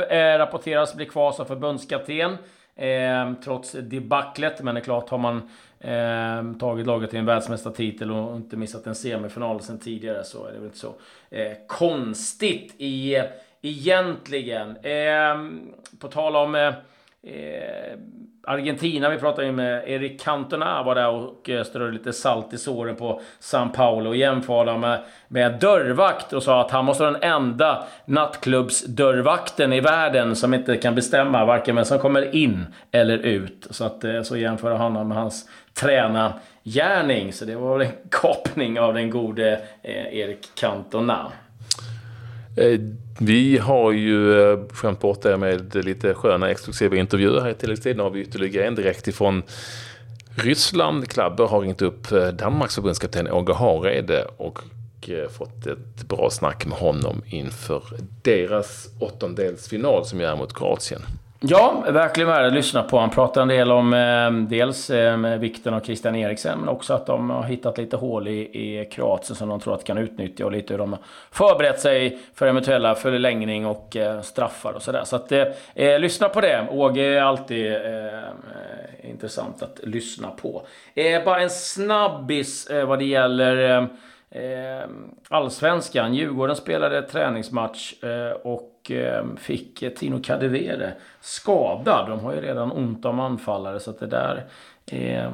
eh, 0.09 0.37
rapporteras 0.37 0.95
bli 0.95 1.05
kvar 1.05 1.31
som 1.31 1.45
förbundskapten. 1.45 2.37
Eh, 2.77 3.33
trots 3.43 3.71
debaclet. 3.71 4.63
Men 4.63 4.75
det 4.75 4.81
är 4.81 4.83
klart, 4.83 5.09
har 5.09 5.17
man 5.17 5.37
eh, 5.79 6.59
tagit 6.59 6.87
laget 6.87 7.09
till 7.09 7.19
en 7.19 7.25
världsmästartitel 7.25 8.11
och 8.11 8.35
inte 8.35 8.57
missat 8.57 8.87
en 8.87 8.95
semifinal 8.95 9.61
sen 9.61 9.79
tidigare 9.79 10.23
så 10.23 10.45
är 10.45 10.51
det 10.51 10.57
väl 10.57 10.65
inte 10.65 10.77
så 10.77 10.95
eh, 11.29 11.51
konstigt 11.67 12.75
i, 12.77 13.23
egentligen. 13.61 14.77
Eh, 14.77 15.59
på 15.99 16.07
tal 16.07 16.35
om 16.35 16.55
eh, 16.55 16.73
eh, 17.23 17.99
Argentina, 18.49 19.09
vi 19.09 19.17
pratade 19.17 19.47
ju 19.47 19.53
med 19.53 19.89
Eric 19.89 20.23
Cantona 20.23 20.83
var 20.83 20.95
där 20.95 21.09
och 21.09 21.49
eh, 21.49 21.63
strödde 21.63 21.91
lite 21.91 22.13
salt 22.13 22.53
i 22.53 22.57
såren 22.57 22.95
på 22.95 23.21
San 23.39 23.71
Paolo 23.71 24.09
och 24.09 24.15
jämförde 24.15 24.77
med, 24.77 24.99
med 25.27 25.59
dörrvakt 25.59 26.33
och 26.33 26.43
sa 26.43 26.61
att 26.61 26.71
han 26.71 26.85
måste 26.85 27.03
vara 27.03 27.13
den 27.13 27.31
enda 27.31 27.83
nattklubbsdörrvakten 28.05 29.73
i 29.73 29.79
världen 29.79 30.35
som 30.35 30.53
inte 30.53 30.77
kan 30.77 30.95
bestämma 30.95 31.45
varken 31.45 31.75
vem 31.75 31.85
som 31.85 31.99
kommer 31.99 32.35
in 32.35 32.65
eller 32.91 33.17
ut. 33.17 33.67
Så, 33.69 33.85
att, 33.85 34.03
eh, 34.03 34.21
så 34.21 34.37
jämförde 34.37 34.75
han 34.75 35.07
med 35.07 35.17
hans 35.17 35.49
tränargärning. 35.73 37.33
Så 37.33 37.45
det 37.45 37.55
var 37.55 37.77
väl 37.77 37.87
en 37.87 37.93
kapning 38.11 38.79
av 38.79 38.93
den 38.93 39.09
gode 39.09 39.61
eh, 39.81 40.17
Eric 40.19 40.51
Cantona. 40.55 41.31
Eh, 42.57 42.79
vi 43.19 43.57
har 43.57 43.91
ju 43.91 44.41
eh, 44.41 44.59
skämt 44.73 44.99
bort 44.99 45.21
det 45.21 45.37
med 45.37 45.85
lite 45.85 46.13
sköna 46.13 46.49
exklusiva 46.49 46.95
intervjuer 46.95 47.41
här 47.41 47.49
i 47.49 47.53
tilläggstiden. 47.53 47.97
Nu 47.97 48.03
har 48.03 48.09
vi 48.09 48.21
ytterligare 48.21 48.67
en 48.67 48.75
direkt 48.75 49.07
ifrån 49.07 49.43
Ryssland. 50.35 51.07
Klabbe 51.07 51.43
har 51.43 51.61
ringt 51.61 51.81
upp 51.81 52.11
eh, 52.11 52.27
Danmarks 52.27 52.75
förbundskapten 52.75 53.31
Åge 53.31 53.53
Hareide 53.53 54.25
och 54.37 54.59
fått 55.29 55.67
ett 55.67 56.07
bra 56.07 56.29
snack 56.29 56.65
med 56.65 56.77
honom 56.77 57.21
inför 57.25 57.83
deras 58.21 58.89
åttondelsfinal 58.99 60.05
som 60.05 60.21
är 60.21 60.35
mot 60.35 60.53
Kroatien. 60.53 61.01
Ja, 61.39 61.83
verkligen 61.89 62.29
värd 62.29 62.45
att 62.45 62.53
lyssna 62.53 62.83
på. 62.83 62.99
Han 62.99 63.09
pratar 63.09 63.41
en 63.41 63.47
del 63.47 63.71
om 63.71 63.93
eh, 63.93 64.31
dels 64.31 64.89
eh, 64.89 65.17
vikten 65.17 65.73
av 65.73 65.79
Christian 65.79 66.15
Eriksen, 66.15 66.59
men 66.59 66.69
också 66.69 66.93
att 66.93 67.05
de 67.05 67.29
har 67.29 67.43
hittat 67.43 67.77
lite 67.77 67.97
hål 67.97 68.27
i, 68.27 68.39
i 68.39 68.85
Kroatien 68.85 69.35
som 69.35 69.49
de 69.49 69.59
tror 69.59 69.73
att 69.73 69.79
de 69.79 69.85
kan 69.85 69.97
utnyttja 69.97 70.45
och 70.45 70.51
lite 70.51 70.73
hur 70.73 70.77
de 70.77 70.93
har 70.93 70.99
förberett 71.31 71.79
sig 71.79 72.19
för 72.33 72.47
eventuella 72.47 72.95
förlängning 72.95 73.65
och 73.65 73.95
eh, 73.95 74.21
straffar 74.21 74.73
och 74.73 74.81
sådär. 74.81 75.03
Så 75.03 75.15
att 75.15 75.31
eh, 75.31 75.43
eh, 75.75 75.99
lyssna 75.99 76.29
på 76.29 76.41
det. 76.41 76.67
Åge 76.71 77.01
är 77.01 77.21
alltid 77.21 77.73
eh, 77.73 79.09
intressant 79.09 79.63
att 79.63 79.79
lyssna 79.83 80.29
på. 80.29 80.61
Eh, 80.95 81.23
bara 81.23 81.41
en 81.41 81.49
snabbis 81.49 82.67
eh, 82.67 82.85
vad 82.85 82.99
det 82.99 83.05
gäller 83.05 83.77
Eh, 83.77 83.85
allsvenskan. 85.29 86.13
Djurgården 86.13 86.55
spelade 86.55 87.01
träningsmatch 87.01 88.03
eh, 88.03 88.31
och 88.31 88.91
eh, 88.91 89.25
fick 89.37 89.97
Tino 89.97 90.23
Kadewere 90.23 90.93
skadad. 91.21 92.09
De 92.09 92.19
har 92.19 92.33
ju 92.33 92.41
redan 92.41 92.71
ont 92.71 93.05
om 93.05 93.19
anfallare 93.19 93.79
så 93.79 93.89
att 93.89 93.99
det 93.99 94.07
där 94.07 94.45
eh, 94.85 95.31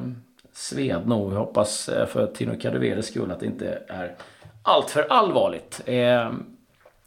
sved 0.52 1.08
nog. 1.08 1.30
Vi 1.30 1.36
hoppas 1.36 1.88
eh, 1.88 2.06
för 2.06 2.26
Tino 2.26 2.60
Kadeveres 2.60 3.06
skull 3.06 3.30
att 3.30 3.40
det 3.40 3.46
inte 3.46 3.78
är 3.88 4.14
allt 4.62 4.90
för 4.90 5.06
allvarligt. 5.10 5.80
Eh, 5.86 6.32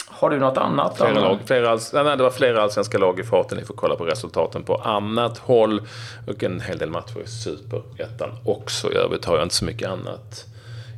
har 0.10 0.30
du 0.30 0.40
något 0.40 0.58
annat? 0.58 0.98
Flera 0.98 1.20
lag, 1.20 1.38
flera 1.46 1.70
alls, 1.70 1.94
nej, 1.94 2.18
det 2.18 2.24
var 2.24 2.30
flera 2.30 2.62
allsvenska 2.62 2.98
lag 2.98 3.20
i 3.20 3.24
farten. 3.24 3.58
Ni 3.58 3.66
får 3.66 3.74
kolla 3.74 3.96
på 3.96 4.06
resultaten 4.06 4.64
på 4.64 4.76
annat 4.76 5.38
håll. 5.38 5.82
Och 6.28 6.44
en 6.44 6.62
hel 6.62 6.78
del 6.78 6.90
matcher 6.90 7.22
i 7.24 7.28
Superettan 7.28 8.30
också. 8.46 8.92
I 8.92 8.96
övrigt 8.96 9.26
har 9.26 9.36
jag 9.36 9.46
inte 9.46 9.56
så 9.56 9.66
mycket 9.66 9.90
annat 9.90 10.46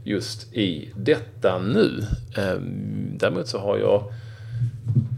just 0.09 0.53
i 0.53 0.89
detta 0.95 1.59
nu. 1.59 2.03
Ehm, 2.37 3.17
däremot 3.17 3.47
så 3.47 3.59
har 3.59 3.77
jag 3.77 4.03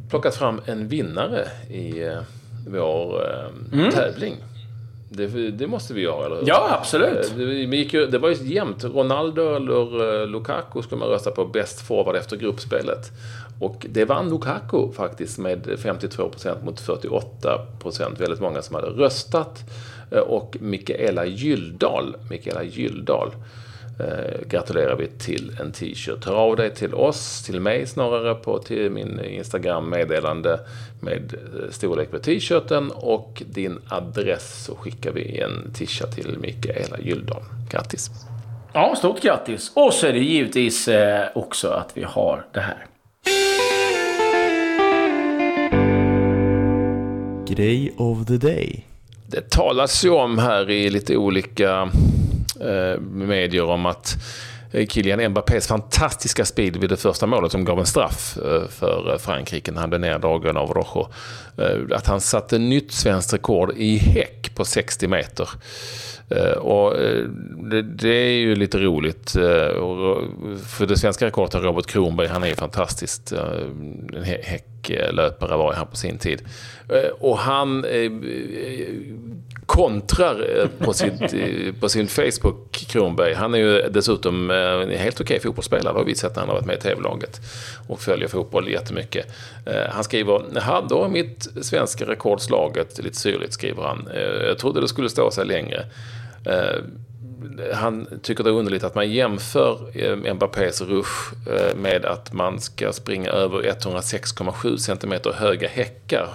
plockat 0.10 0.36
fram 0.36 0.62
en 0.66 0.88
vinnare 0.88 1.48
i 1.70 2.04
eh, 2.04 2.20
vår 2.68 3.26
ehm, 3.26 3.80
mm. 3.80 3.92
tävling. 3.92 4.36
Det, 5.10 5.52
det, 5.52 5.68
måste 5.68 5.94
vi 5.94 6.02
göra, 6.02 6.26
eller 6.26 6.36
hur? 6.36 6.48
Ja, 6.48 6.78
absolut. 6.80 7.32
Eh, 7.32 7.38
det, 7.38 7.78
gick 7.78 7.94
ju, 7.94 8.06
det 8.06 8.18
var 8.18 8.30
ju 8.30 8.36
jämnt. 8.36 8.84
Ronaldo 8.84 9.56
eller 9.56 10.22
eh, 10.22 10.28
Lukaku 10.28 10.82
skulle 10.82 11.00
man 11.00 11.10
rösta 11.10 11.32
på 11.32 11.46
bäst 11.46 11.82
forward 11.82 12.16
efter 12.16 12.38
gruppspelet. 12.38 13.12
Och 13.60 13.86
det 13.90 14.06
vann 14.06 14.30
Lukaku 14.30 14.92
faktiskt 14.92 15.38
med 15.38 15.66
52% 15.66 16.66
mot 16.66 16.82
48%. 16.82 18.20
Väldigt 18.20 18.40
många 18.40 18.62
som 18.62 18.76
hade 18.76 18.88
röstat. 18.88 19.60
Och 20.28 20.58
Mikaela 20.60 21.26
Gyldal, 21.26 22.16
Mikaela 22.30 22.64
Gyldal 22.64 23.32
eh, 24.02 24.48
gratulerar 24.48 24.96
vi 24.96 25.08
till 25.08 25.58
en 25.60 25.72
t-shirt. 25.72 26.26
Hör 26.26 26.36
av 26.36 26.56
dig 26.56 26.76
till 26.76 26.94
oss, 26.94 27.44
till 27.44 27.60
mig 27.60 27.88
snarare, 27.88 28.36
på 28.36 28.60
till 28.60 28.92
min 28.92 29.20
Instagram-meddelande 29.20 30.60
med 31.00 31.34
eh, 31.34 31.72
storlek 31.72 32.12
på 32.12 32.20
t-shirten 32.20 32.92
och 32.92 33.44
din 33.46 33.80
adress 33.90 34.66
så 34.66 34.76
skickar 34.76 35.12
vi 35.12 35.40
en 35.40 35.74
t-shirt 35.74 36.16
till 36.16 36.38
Mikaela 36.40 37.00
Gyldal. 37.00 37.44
Grattis! 37.70 38.10
Ja, 38.74 38.96
stort 38.98 39.22
grattis! 39.22 39.72
Och 39.76 39.94
så 39.94 40.08
är 40.08 40.14
det 40.14 40.20
givetvis 40.20 40.88
eh, 40.88 41.28
också 41.36 41.68
att 41.68 41.98
vi 41.98 42.04
har 42.04 42.46
det 42.54 42.60
här. 42.60 42.86
Grej 47.48 47.94
of 47.98 48.26
the 48.26 48.38
day. 48.38 48.86
Det 49.28 49.50
talas 49.50 50.06
ju 50.06 50.10
om 50.10 50.38
här 50.38 50.70
i 50.70 50.90
lite 50.90 51.18
olika 51.18 51.90
Eh, 52.62 53.00
medier 53.02 53.64
om 53.64 53.86
att 53.86 54.18
eh, 54.72 54.88
Kylian 54.88 55.32
Mbappés 55.32 55.68
fantastiska 55.68 56.46
speed 56.46 56.78
vid 56.78 56.90
det 56.90 56.98
första 56.98 57.28
målet 57.28 57.52
som 57.52 57.66
gav 57.66 57.80
en 57.80 57.86
straff 57.86 58.38
eh, 58.38 58.68
för 58.68 59.18
Frankrike 59.18 59.72
när 59.72 59.82
han 59.82 59.90
blev 59.90 60.02
neddragen 60.02 60.58
av 60.58 60.72
Rojo. 60.72 61.08
Att 61.94 62.08
han 62.08 62.22
satte 62.22 62.58
nytt 62.58 62.92
svenskt 62.92 63.34
rekord 63.34 63.74
i 63.78 63.98
häck 63.98 64.56
på 64.56 64.66
60 64.66 65.08
meter. 65.08 65.50
Eh, 66.32 66.52
och 66.52 67.00
eh, 67.00 67.26
det, 67.84 68.10
är 68.10 68.32
ju 68.32 68.56
lite 68.56 68.80
roligt. 68.80 69.36
Eh, 69.36 69.42
för 70.66 70.86
det 70.88 70.98
svenska 70.98 71.26
rekordet 71.26 71.54
har 71.54 71.62
Robert 71.62 71.86
Kronberg, 71.86 72.28
han 72.28 72.44
är 72.44 72.48
ju 72.48 72.56
fantastiskt. 72.56 73.32
En 73.32 74.24
häcklöpare 74.24 75.58
var 75.58 75.74
han 75.74 75.88
på 75.88 75.96
sin 75.96 76.18
tid. 76.18 76.42
Och 77.20 77.38
han 77.38 77.86
kontrar 79.66 80.68
på, 80.80 80.94
sitt, 80.94 81.34
på 81.80 81.90
sin 81.90 82.08
Facebook, 82.08 82.72
Kronberg. 82.72 83.34
Han 83.34 83.54
är 83.54 83.58
ju 83.58 83.90
dessutom 83.90 84.50
en 84.52 84.90
helt 84.90 85.22
okej 85.22 85.40
fotbollsspelare, 85.40 85.94
har 85.94 86.04
vi 86.04 86.16
sett 86.16 86.36
när 86.36 86.40
han 86.40 86.50
har 86.50 86.56
varit 86.56 86.66
med 86.66 86.78
i 86.78 86.82
tv-laget 86.82 87.42
och 87.88 88.02
följer 88.02 88.28
fotboll 88.28 88.70
jättemycket. 88.70 89.26
Han 89.90 90.04
skriver, 90.04 90.42
jaha, 90.56 90.86
då 90.90 91.04
är 91.04 91.10
mitt 91.10 91.48
svenska 91.62 92.06
rekordslaget, 92.06 93.04
lite 93.04 93.18
syrligt 93.18 93.54
skriver 93.54 93.84
han. 93.84 94.10
Jag 94.48 94.58
trodde 94.58 94.82
det 94.82 94.88
skulle 94.88 95.10
stå 95.10 95.32
sig 95.32 95.46
längre. 95.46 95.86
Han 97.74 98.08
tycker 98.22 98.44
det 98.44 98.50
är 98.50 98.54
underligt 98.54 98.84
att 98.84 98.96
man 98.96 99.12
jämför 99.12 100.34
Mbappés 100.34 100.82
rush 100.82 101.34
med 101.76 102.06
att 102.06 102.34
man 102.34 102.60
ska 102.60 102.94
springa 102.94 103.30
över 103.30 103.62
106,7 103.62 104.78
cm 104.78 105.34
höga 105.36 105.68
häckar 105.68 106.28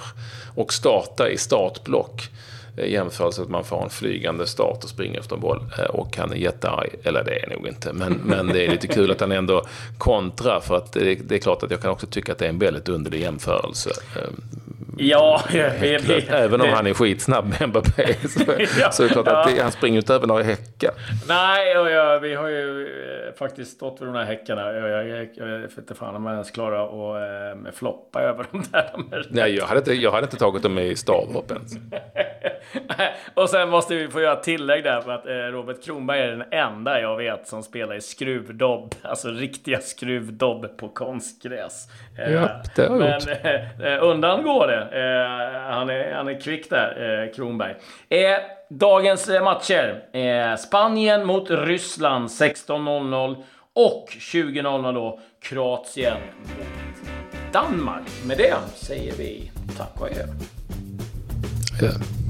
och 0.54 0.72
starta 0.72 1.30
i 1.30 1.38
startblock. 1.38 2.30
Eh, 2.76 2.92
jämförelse 2.92 3.42
att 3.42 3.48
man 3.48 3.64
får 3.64 3.82
en 3.82 3.90
flygande 3.90 4.46
start 4.46 4.84
och 4.84 4.90
springer 4.90 5.20
efter 5.20 5.34
en 5.34 5.40
boll. 5.40 5.64
Eh, 5.78 5.84
och 5.84 6.16
han 6.16 6.32
är 6.32 6.36
jättearg, 6.36 6.94
eller 7.02 7.24
det 7.24 7.42
är 7.42 7.50
nog 7.50 7.68
inte, 7.68 7.92
men, 7.92 8.12
men 8.24 8.46
det 8.46 8.66
är 8.66 8.70
lite 8.70 8.86
kul 8.86 9.10
att 9.10 9.20
han 9.20 9.32
ändå 9.32 9.66
kontrar. 9.98 10.60
För 10.60 10.76
att 10.76 10.92
det, 10.92 11.14
det 11.14 11.34
är 11.34 11.38
klart 11.38 11.62
att 11.62 11.70
jag 11.70 11.80
kan 11.80 11.90
också 11.90 12.06
tycka 12.06 12.32
att 12.32 12.38
det 12.38 12.44
är 12.44 12.48
en 12.48 12.58
väldigt 12.58 12.88
underlig 12.88 13.20
jämförelse. 13.20 13.90
Ja, 14.98 15.42
vi, 15.80 15.98
vi, 16.06 16.26
Även 16.28 16.60
om 16.60 16.66
det, 16.66 16.74
han 16.74 16.86
är 16.86 16.94
skitsnabb 16.94 17.54
med 17.60 17.68
Mbappé 17.68 18.14
så, 18.28 18.40
ja, 18.80 18.90
så 18.90 19.02
är 19.02 19.08
det 19.08 19.12
klart 19.12 19.28
att 19.28 19.54
det, 19.54 19.62
han 19.62 19.72
springer 19.72 19.98
inte 19.98 20.14
över 20.14 20.26
några 20.26 20.42
häckar. 20.42 20.90
Nej, 21.28 21.78
och 21.78 21.90
jag, 21.90 22.20
vi 22.20 22.34
har 22.34 22.48
ju 22.48 22.82
eh, 22.82 23.34
faktiskt 23.38 23.76
stått 23.76 24.00
vid 24.00 24.08
de 24.08 24.14
här 24.14 24.24
häckarna. 24.24 24.72
Jag, 24.72 24.88
jag, 24.90 25.08
jag, 25.08 25.28
jag 25.36 25.58
vet 25.58 25.78
inte 25.78 25.94
fan 25.94 26.16
om 26.16 26.24
jag 26.24 26.32
ens 26.32 26.50
klarar 26.50 26.84
att 26.84 27.66
äh, 27.66 27.72
floppa 27.72 28.22
över 28.22 28.46
dem 28.50 28.62
där. 28.72 29.26
Nej, 29.30 29.54
jag 29.54 29.66
hade 29.66 29.78
inte, 29.78 29.92
jag 29.92 30.10
hade 30.10 30.24
inte 30.24 30.36
tagit 30.36 30.62
dem 30.62 30.78
i 30.78 30.96
stavhopp 30.96 31.50
ens. 31.50 31.72
och 33.34 33.50
sen 33.50 33.68
måste 33.68 33.94
vi 33.94 34.08
få 34.08 34.20
göra 34.20 34.36
tillägg 34.36 34.84
där 34.84 35.00
för 35.00 35.10
att 35.10 35.26
eh, 35.26 35.32
Robert 35.32 35.84
Kronberg 35.84 36.20
är 36.20 36.30
den 36.30 36.44
enda 36.50 37.00
jag 37.00 37.16
vet 37.16 37.48
som 37.48 37.62
spelar 37.62 37.94
i 37.94 38.00
skruvdobb. 38.00 38.94
Alltså 39.02 39.28
riktiga 39.28 39.80
skruvdobb 39.80 40.76
på 40.76 40.88
konstgräs. 40.88 41.88
Eh, 42.18 42.32
ja, 42.32 42.48
det 42.76 42.86
har. 42.86 42.96
Men 42.96 43.20
eh, 43.92 44.04
undan 44.04 44.42
går 44.42 44.66
det. 44.66 44.82
Eh, 44.82 45.60
han, 45.74 45.90
är, 45.90 46.14
han 46.14 46.28
är 46.28 46.40
kvick 46.40 46.70
där, 46.70 47.24
eh, 47.24 47.34
Kronberg. 47.34 47.74
Eh, 48.08 48.38
dagens 48.70 49.28
matcher. 49.28 50.56
Spanien 50.56 51.26
mot 51.26 51.50
Ryssland 51.50 52.28
16.00 52.28 53.44
och 53.72 54.08
20.00 54.10 54.94
då 54.94 55.20
Kroatien 55.42 56.16
mot 56.36 57.52
Danmark. 57.52 58.08
Med 58.26 58.38
det 58.38 58.54
säger 58.74 59.12
vi 59.12 59.50
tack 59.78 60.00
och 60.00 60.06
adjö. 60.06 60.26
Ja. 61.80 62.25